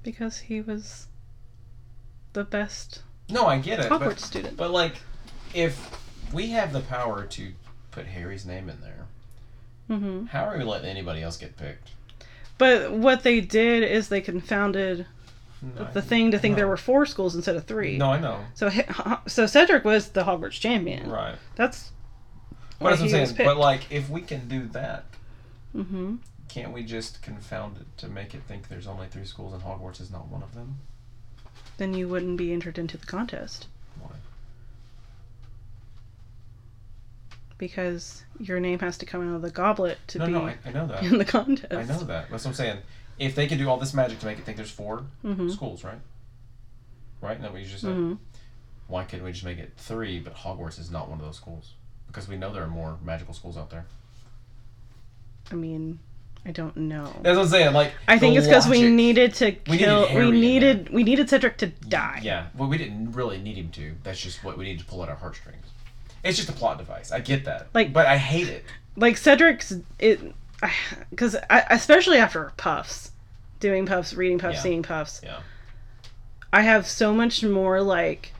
[0.02, 1.06] Because he was
[2.32, 4.56] the best No, I get it, Hogwarts but, student.
[4.56, 4.96] but like
[5.54, 5.98] if
[6.32, 7.52] we have the power to
[7.90, 9.06] put Harry's name in there,
[9.88, 11.90] hmm how are we letting anybody else get picked?
[12.56, 15.06] But what they did is they confounded
[15.60, 16.56] No, the thing to think no.
[16.56, 17.98] there were four schools instead of three.
[17.98, 18.44] No, I know.
[18.54, 18.70] So
[19.26, 21.10] so Cedric was the Hogwarts champion.
[21.10, 21.36] Right.
[21.56, 21.90] That's
[22.78, 23.46] But that's what I'm saying.
[23.46, 25.04] But like, if we can do that,
[25.72, 26.16] hmm
[26.48, 30.00] can't we just confound it to make it think there's only three schools and Hogwarts
[30.00, 30.76] is not one of them?
[31.78, 33.66] Then you wouldn't be entered into the contest.
[33.98, 34.10] Why?
[37.58, 40.56] Because your name has to come out of the goblet to No, be no, I,
[40.64, 41.02] I know that.
[41.04, 41.72] in the contest.
[41.72, 42.30] I know that.
[42.30, 42.78] That's what I'm saying.
[43.18, 45.50] If they could do all this magic to make it think there's 4 Mhm.
[45.52, 46.00] schools, right?
[47.20, 47.32] Right?
[47.32, 47.90] Isn't that what you just said?
[47.94, 48.18] Mhm.
[48.88, 51.72] Why couldn't we just make it three, but Hogwarts is not one of those schools?
[52.06, 53.86] Because we know there are more magical schools out there.
[55.50, 55.98] I mean,
[56.44, 57.04] I don't know.
[57.22, 57.72] That's what I'm saying.
[57.72, 59.78] Like, I think it's because we needed to We needed
[60.08, 60.14] kill.
[60.16, 62.20] We needed we needed Cedric to die.
[62.22, 63.94] Yeah, well, we didn't really need him to.
[64.02, 65.66] That's just what we needed to pull at our heartstrings.
[66.24, 67.12] It's just a plot device.
[67.12, 67.68] I get that.
[67.74, 68.64] Like- but I hate it.
[68.96, 70.20] Like Cedric's it,
[71.10, 73.10] because especially after Puffs,
[73.60, 74.62] doing Puffs, reading Puffs, Yeah.
[74.62, 75.40] seeing Puffs, Yeah.
[76.52, 78.32] I have so much more like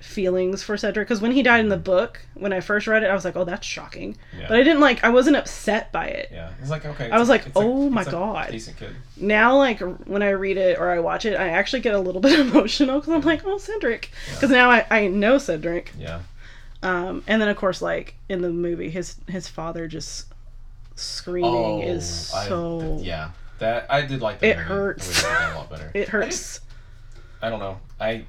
[0.00, 3.06] feelings for Cedric because when he died in the book, when I first read it,
[3.10, 4.16] I was like, oh, that's shocking.
[4.38, 4.46] Yeah.
[4.48, 5.02] But I didn't like.
[5.04, 6.28] I wasn't upset by it.
[6.32, 6.50] Yeah.
[6.60, 7.10] It's like okay.
[7.10, 8.50] I was a- like, it's a- oh my God.
[8.50, 8.94] decent kid.
[9.16, 12.20] now like when i read it or i watch it i actually get a little
[12.28, 16.20] bit emotional because i'm like oh cedric because now I, I know cedric Yeah.
[16.82, 20.26] Um and then of course like in the movie his his father just
[20.94, 23.30] screaming is Oh, I- so yeah.
[23.58, 24.46] That I did like that.
[24.48, 24.68] It movie.
[24.68, 25.22] hurts.
[25.22, 25.90] The way they did that a lot better.
[25.94, 26.60] it I, just- hurts
[27.42, 27.78] I don't know.
[27.98, 28.24] I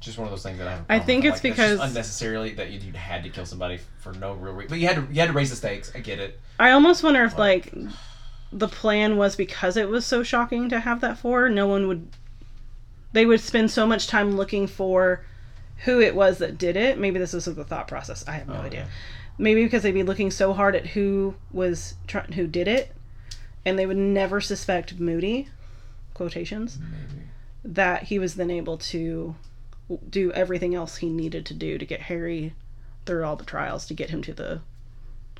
[0.00, 2.80] just one of those things that I I think it's Like, because- unnecessarily that you,
[2.80, 4.68] you had to kill somebody for no real reason.
[4.70, 5.92] But you had to you had to raise the stakes.
[5.94, 6.40] I get it.
[6.58, 7.92] i almost wonder if Like- like
[8.52, 12.08] the plan was because it was so shocking to have that for no one would
[13.12, 15.24] they would spend so much time looking for
[15.84, 18.54] who it was that did it maybe this was the thought process i have no
[18.54, 18.86] Oh, idea yeah.
[19.38, 22.92] maybe because they'd be looking so hard at who was trying who did it
[23.64, 25.48] and they would never suspect moody
[26.14, 27.22] quotations Maybe.
[27.64, 29.34] that he was then able to
[30.08, 32.54] do everything else he needed to do to get harry
[33.04, 34.60] through all the trials to get him to the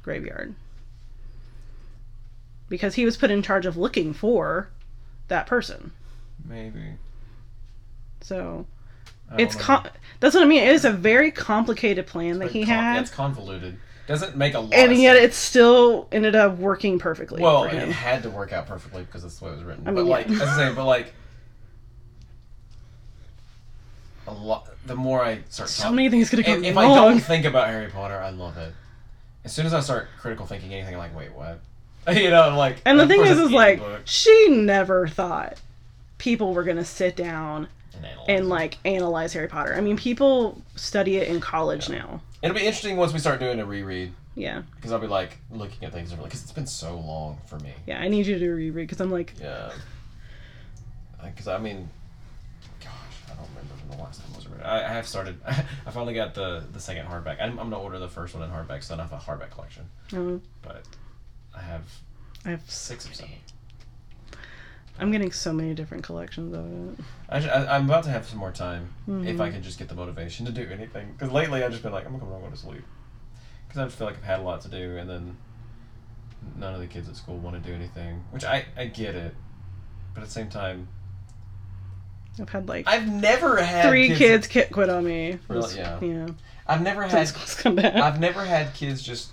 [0.03, 0.55] graveyard
[2.68, 4.68] because he was put in charge of looking for
[5.28, 5.93] that person
[6.45, 6.95] Maybe.
[8.20, 8.66] so
[9.39, 9.62] It's know.
[9.62, 13.01] con- that's what i mean it is a very complicated plan that he con- had
[13.03, 13.79] it's convoluted.
[14.07, 14.72] Doesn't make a lot.
[14.72, 19.03] and yet it still ended up working perfectly Well, it had to work out perfectly
[19.03, 19.89] because that's the way it was written.
[19.89, 20.35] I but like, yeah.
[20.35, 21.12] as I say, but like,
[24.29, 24.68] a lot.
[24.87, 27.18] The more I start, so talking, many things could have if, gone if I don't
[27.18, 28.72] think about Harry Potter, I love it.
[29.45, 31.61] As soon as I start critical thinking anything, I'm like, wait, what?
[32.16, 32.77] you know, I'm like.
[32.85, 35.61] and the thing is is like book she never thought
[36.18, 37.66] people were gonna sit down
[37.97, 42.20] and, analyze and like analyze harry potter i mean people study it in college now
[42.42, 45.84] it'll be interesting once we start doing a reread yeah because I'll be like looking
[45.86, 47.72] at things because it's been so long for me.
[47.86, 49.70] yeah i need you to reread because i'm like Yeah.
[51.24, 51.88] Because I mean,
[52.80, 52.90] gosh,
[53.26, 54.62] I don't remember when the last time was read.
[54.62, 55.40] I, I have started.
[55.47, 57.40] I finally got the the second hardback.
[57.40, 59.51] I'm, I'm gonna order the first one in hardback, so I don't have a hardback
[59.51, 59.86] collection.
[60.14, 60.82] oh, But
[61.57, 61.82] I have
[62.44, 63.32] i have six or seven.
[64.99, 66.64] I'm getting so many different collections of
[66.99, 69.40] it I, ju- I, I'm about to have some more time if Mhm.
[69.40, 71.11] I can just get the motivation to do anything.
[71.12, 72.84] Because lately I've just been like, I'm gonna come home and go to sleep.
[73.66, 75.36] Because I just feel like I've had a lot to do, and then
[76.57, 78.22] none of the kids at school want to do anything.
[78.30, 79.34] Which I I get it,
[80.14, 80.86] but at the same time,
[82.40, 84.47] i've had like I've never had three kids.
[84.47, 85.76] kids ki- quit on me Really?
[85.76, 85.99] Yeah.
[86.01, 86.26] yeah
[86.66, 89.30] I've never had school's come back I've never had kids just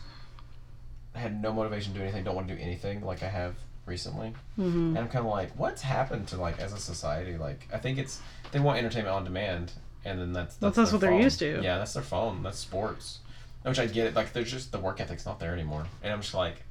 [1.14, 3.54] had no motivation to do anything, don't want to do anything like I have
[3.86, 4.34] recently.
[4.56, 7.38] hmm And I'm kind of like, what's happened to like as a society?
[7.38, 8.22] Like, I think it's
[8.52, 9.72] they want entertainment on demand,
[10.06, 11.62] and then that's That's- that's, what they're used to.
[11.64, 12.44] Yeah, that's their phone.
[12.44, 13.20] That's sports,
[13.64, 14.14] which I get it.
[14.16, 16.64] Like, there's just the work ethic's not there anymore, and I'm just like,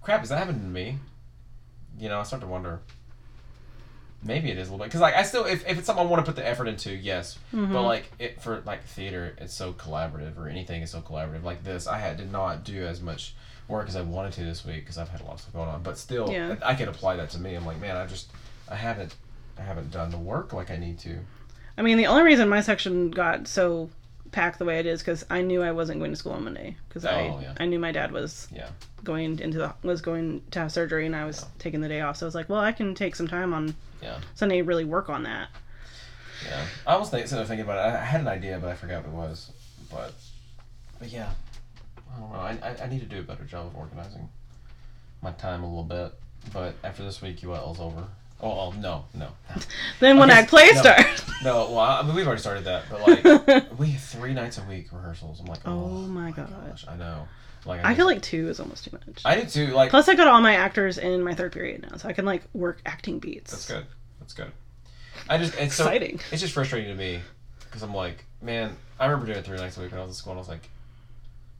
[0.00, 0.98] crap, has that happened to me?
[1.98, 2.80] You know, I start to wonder.
[4.24, 6.08] Maybe it is a little bit because like I still if, if it's something I
[6.08, 7.38] want to put the effort into, yes.
[7.52, 7.72] Mhm.
[7.72, 11.42] But like it for like theater, it's so collaborative or anything is so collaborative.
[11.42, 13.34] Like this, I had did not do as much
[13.68, 15.68] work as I wanted to this week because I've had a lot of stuff going
[15.68, 15.82] on.
[15.82, 16.56] But still, Yeah.
[16.64, 17.54] I could apply that to me.
[17.54, 18.30] I'm like, man, I just
[18.68, 19.14] I haven't
[19.58, 21.18] I haven't done the work like I need to.
[21.76, 23.90] I mean, the only reason my section got so
[24.30, 26.76] packed the way it is because I knew I wasn't going to school on Monday
[26.88, 27.54] because Oh, I yeah.
[27.60, 28.68] I knew my dad was Yeah.
[29.04, 31.48] going into the was going to have surgery and I was Yeah.
[31.58, 32.16] taking the day off.
[32.16, 34.18] So I was like, well, I can take some time on Yeah.
[34.34, 35.48] Sunday to really work on that.
[36.46, 36.64] Yeah.
[36.86, 37.94] I was think, sitting there thinking about it.
[37.94, 39.52] I I had an idea, but I forgot what it was.
[39.90, 40.14] But
[40.98, 41.30] but yeah,
[42.14, 42.38] I don't know.
[42.38, 44.28] I, I, I need to do a better job of organizing
[45.22, 46.12] my time a little bit.
[46.52, 48.04] But after this week, UIL's over.
[48.40, 49.28] Oh, oh no, no.
[50.00, 50.80] Then when I play no.
[50.80, 51.22] starts.
[51.44, 54.58] No, well, I I mean, we've already started that, but like, we have three nights
[54.58, 55.40] a week rehearsals.
[55.40, 56.84] I'm like, oh, Oh my gosh.
[56.86, 57.26] I know.
[57.64, 59.22] Like, I just- feel like two is almost too much.
[59.24, 59.66] I do too.
[59.72, 62.24] Like, Plus, I got all my actors in my third period now, so I can
[62.24, 63.50] like work acting beats.
[63.50, 63.86] that's good.
[64.20, 64.52] That's good.
[65.28, 66.18] I just it's Exciting.
[66.18, 67.20] so it's just frustrating to me
[67.64, 70.10] because I'm like, man, I remember doing it three nights a week when I was
[70.12, 70.68] in school, and I was like,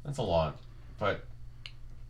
[0.05, 0.57] that's a lot.
[0.98, 1.24] But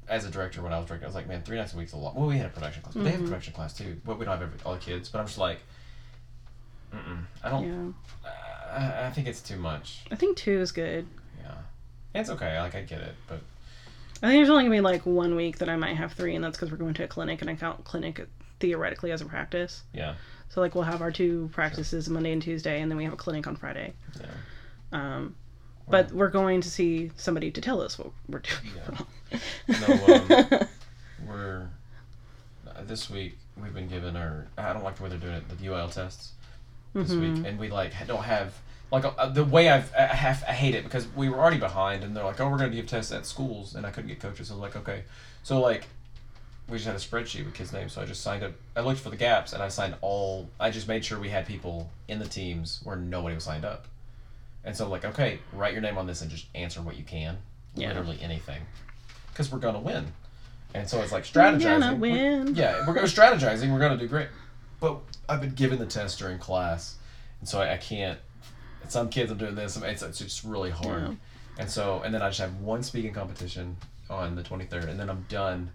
[0.08, 1.92] as a director, when I was directing, I was like, man, three nights a week's
[1.92, 2.14] a lot.
[2.16, 3.26] Well, we had a production class, but they have a Mhm.
[3.28, 5.08] production class too, but we don't have every, all the kids.
[5.08, 5.60] But I'm just like,
[6.92, 7.24] Mm-mm.
[7.42, 7.94] I don't.
[8.24, 8.30] Yeah,
[8.70, 10.00] I, I think it's too much.
[10.10, 11.06] I think two is good.
[11.42, 11.54] Yeah.
[12.14, 12.58] It's okay.
[12.60, 13.40] Like I get it, but
[14.22, 16.44] I think there's only gonna be like one week that I might have three, and
[16.44, 18.26] that's because we're going to a clinic, and I count clinic
[18.60, 19.82] theoretically as a practice.
[19.94, 20.14] yeah,
[20.50, 23.16] So like we'll have our two practices Monday and Tuesday, and then we have a
[23.16, 23.94] clinic on Friday.
[24.20, 24.26] yeah.
[24.92, 25.34] Um,
[25.88, 28.72] but we're going to see somebody to tell us what we're doing.
[28.76, 29.38] Yeah.
[29.68, 30.66] No, um,
[31.26, 31.68] we're
[32.68, 35.48] uh, this week we've been given our I don't like the way they're doing it
[35.48, 36.32] the UIL tests
[36.94, 37.34] this Mm-hmm.
[37.36, 38.52] week and we like don't have
[38.90, 42.04] like uh, the way I've I, have, I hate it because we were already behind
[42.04, 44.48] and they're like oh we're gonna give tests at schools and I couldn't get coaches
[44.48, 45.04] so I was like okay
[45.42, 45.86] so like
[46.68, 49.00] we just had a spreadsheet with kids' names so I just signed up I looked
[49.00, 52.18] for the gaps and I signed all I just made sure we had people in
[52.18, 53.86] the teams where nobody was signed up
[54.64, 57.38] and so like okay write your name on this and just answer what you can
[57.74, 57.88] Yeah.
[57.88, 58.62] literally anything
[59.28, 60.12] because we're gonna win
[60.74, 61.64] and so it's like strategizing.
[61.64, 62.54] We're gonna win.
[62.54, 63.70] yeah, we're going to strategizing.
[63.72, 64.28] We're going to do great.
[64.80, 66.96] But I've been given the test during class,
[67.40, 68.18] and so I, I can't.
[68.88, 69.76] Some kids I'm doing this.
[69.76, 71.02] It's, it's just really hard.
[71.02, 71.14] Yeah.
[71.58, 73.76] And so, and then I just have one speaking competition
[74.08, 75.70] on the 23rd, and then I'm done.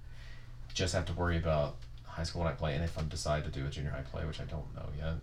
[0.73, 3.51] Just have to worry about high school when I play, and if I decide to
[3.51, 5.13] do a junior high play, which I don't know yet.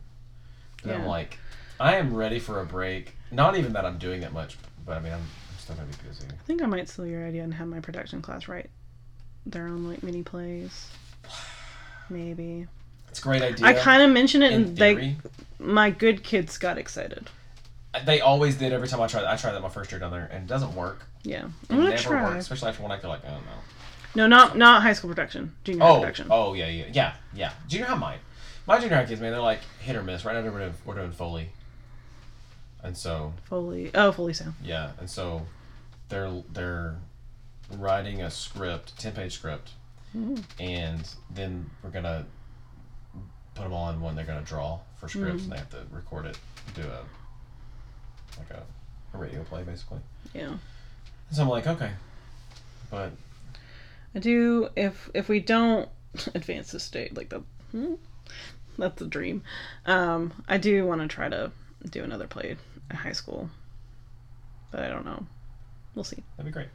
[0.85, 1.37] But I'm like,
[1.81, 3.15] I am ready for a break.
[3.31, 4.57] Not even that I'm doing that much,
[4.87, 6.27] but I mean, I'm, I'm still going to be busy.
[6.29, 8.71] I think I might steal your idea and have my production class write
[9.47, 10.91] their own like mini plays.
[12.09, 12.67] Maybe.
[13.09, 13.67] It's a great idea.
[13.67, 15.17] I kind of mentioned it, in and they,
[15.59, 17.31] my good kids got excited.
[17.95, 19.25] Uh, they always did every time I tried.
[19.25, 21.07] I tried that my first year down there, and it doesn't work.
[21.23, 22.25] Yeah, I'm gonna never try.
[22.25, 23.53] works, especially after when I feel like, oh no.
[24.17, 26.27] No, not not high school production, junior high Oh, production.
[26.31, 27.53] oh yeah, yeah, yeah, yeah.
[27.69, 28.19] Junior high might.
[28.67, 30.25] My junior high kids, man, they're like hit or miss.
[30.25, 31.49] Right now, we're doing, we're doing Foley,
[32.85, 33.91] and so Foley.
[33.95, 34.55] Oh, Foley sound.
[34.63, 35.47] yeah, and so
[36.09, 36.97] they're they're
[37.77, 39.71] writing a script, ten page script,
[40.17, 40.37] Mm-hmm.
[40.63, 42.25] and then we're gonna
[43.57, 44.15] put them all in one.
[44.15, 46.39] They're gonna draw for scripts, and they have to record it,
[46.75, 47.03] do a
[48.39, 48.63] like a,
[49.15, 49.99] a radio play, basically.
[50.35, 50.55] Yeah.
[51.33, 51.91] So I'm like, okay,
[52.93, 53.11] but
[54.15, 55.89] I do if if we don't
[56.35, 57.95] advance the state like the hmm,
[58.79, 59.43] that's the dream.
[59.87, 61.51] Um, I do want to try to
[61.91, 62.57] do another play
[62.95, 63.49] high school,
[64.71, 65.27] but I don't know.
[65.95, 66.23] We'll see.
[66.37, 66.69] that'd be great.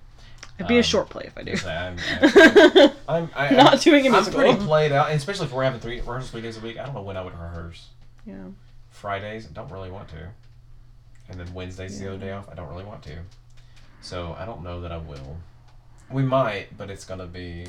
[0.58, 1.54] It'd be a Um, short play if I do.
[1.68, 6.00] I'm, I'm, I'm, Not doing a I'm pretty played out, especially if we're having three
[6.00, 6.78] rehearsals three days a week.
[6.78, 7.88] I don't know when I would rehearse.
[8.26, 8.36] Yeah.
[8.92, 10.28] Fridays, I don't really want to,
[11.30, 12.50] and then Wednesdays the other day off.
[12.52, 13.18] I don't really want to,
[14.02, 15.38] so I don't know that I will.
[16.12, 17.68] We might, but it's gonna be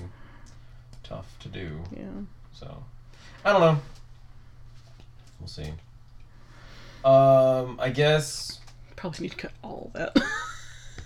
[1.04, 1.78] tough to do.
[1.96, 2.02] Yeah.
[2.52, 2.82] So
[3.44, 3.78] I don't know.
[5.38, 5.72] We'll see.
[7.04, 8.60] Um, I guess
[8.96, 10.16] Probably need to cut all of that.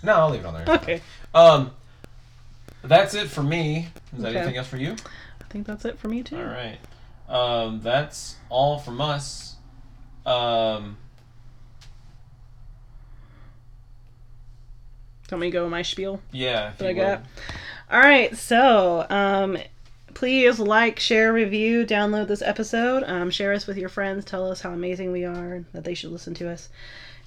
[0.03, 0.13] no.
[0.13, 0.75] I'll leave it on there.
[0.75, 1.01] okay.
[1.33, 1.71] Um,
[2.83, 3.87] that's it for me.
[4.15, 4.95] Is that anything else for you?
[5.41, 6.37] I think that's it for me too.
[6.37, 6.77] All right.
[7.29, 9.55] Um, that's all from us.
[10.25, 10.97] Um,
[15.31, 16.21] Want me go with my spiel?
[16.31, 16.69] yeah.
[16.71, 17.23] If that I got.
[17.91, 19.57] All right, so um,
[20.15, 24.61] please like, share, review, download this episode, um, share us with your friends, tell us
[24.61, 26.69] how amazing we are, that they should listen to us.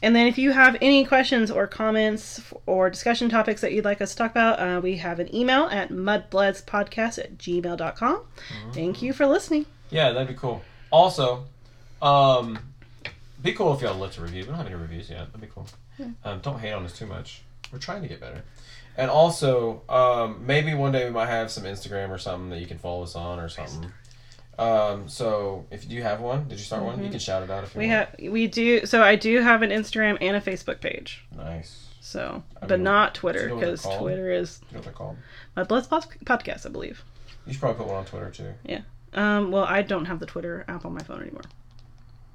[0.03, 4.01] And then if you have any questions or comments or discussion topics that you'd like
[4.01, 8.23] us to talk about, uh, we have an email at mudbloodspodcast at gmail.com.
[8.73, 9.67] Thank you for listening.
[9.91, 10.63] Yeah, that'd be cool.
[10.91, 11.45] Also,
[12.01, 12.59] um,
[13.43, 14.43] be cool if y'all left a review.
[14.43, 15.27] We don't have any reviews yet.
[15.27, 15.67] That'd be cool.
[16.25, 17.43] Um, don't hate on us too much.
[17.73, 18.43] We're trying to get better.
[18.99, 22.67] And also, um, maybe one day we might have some Instagram or something that you
[22.67, 23.91] can follow us on or something.
[24.59, 27.03] Um, so if you have one, did you start one?
[27.03, 28.09] You can shout it out if you We want.
[28.21, 31.25] have we do so I do have an Instagram and a Facebook page.
[31.37, 31.85] Nice.
[32.01, 33.83] So, I but mean, not Twitter you know because?
[33.83, 35.17] Twitter is you know what they're called?
[35.57, 37.05] Mudbloods Pod- podcast, I believe.
[37.47, 38.53] You should probably put one on Twitter too.
[38.65, 38.81] Yeah.
[39.15, 41.43] Um, well, I don't have the Twitter app on my phone anymore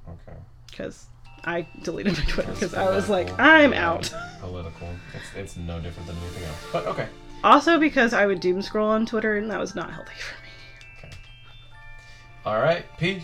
[0.07, 0.37] Okay.
[0.69, 1.07] because
[1.45, 4.13] I deleted my Twitter because I was like, I'm out.
[4.39, 4.87] Political.
[5.13, 6.57] It's, it's no different than anything else.
[6.71, 7.07] But okay.
[7.43, 10.49] Also because I would doom scroll on Twitter and that was not healthy for me.
[10.99, 11.15] Okay.
[12.45, 12.85] All right.
[12.97, 13.23] Peace.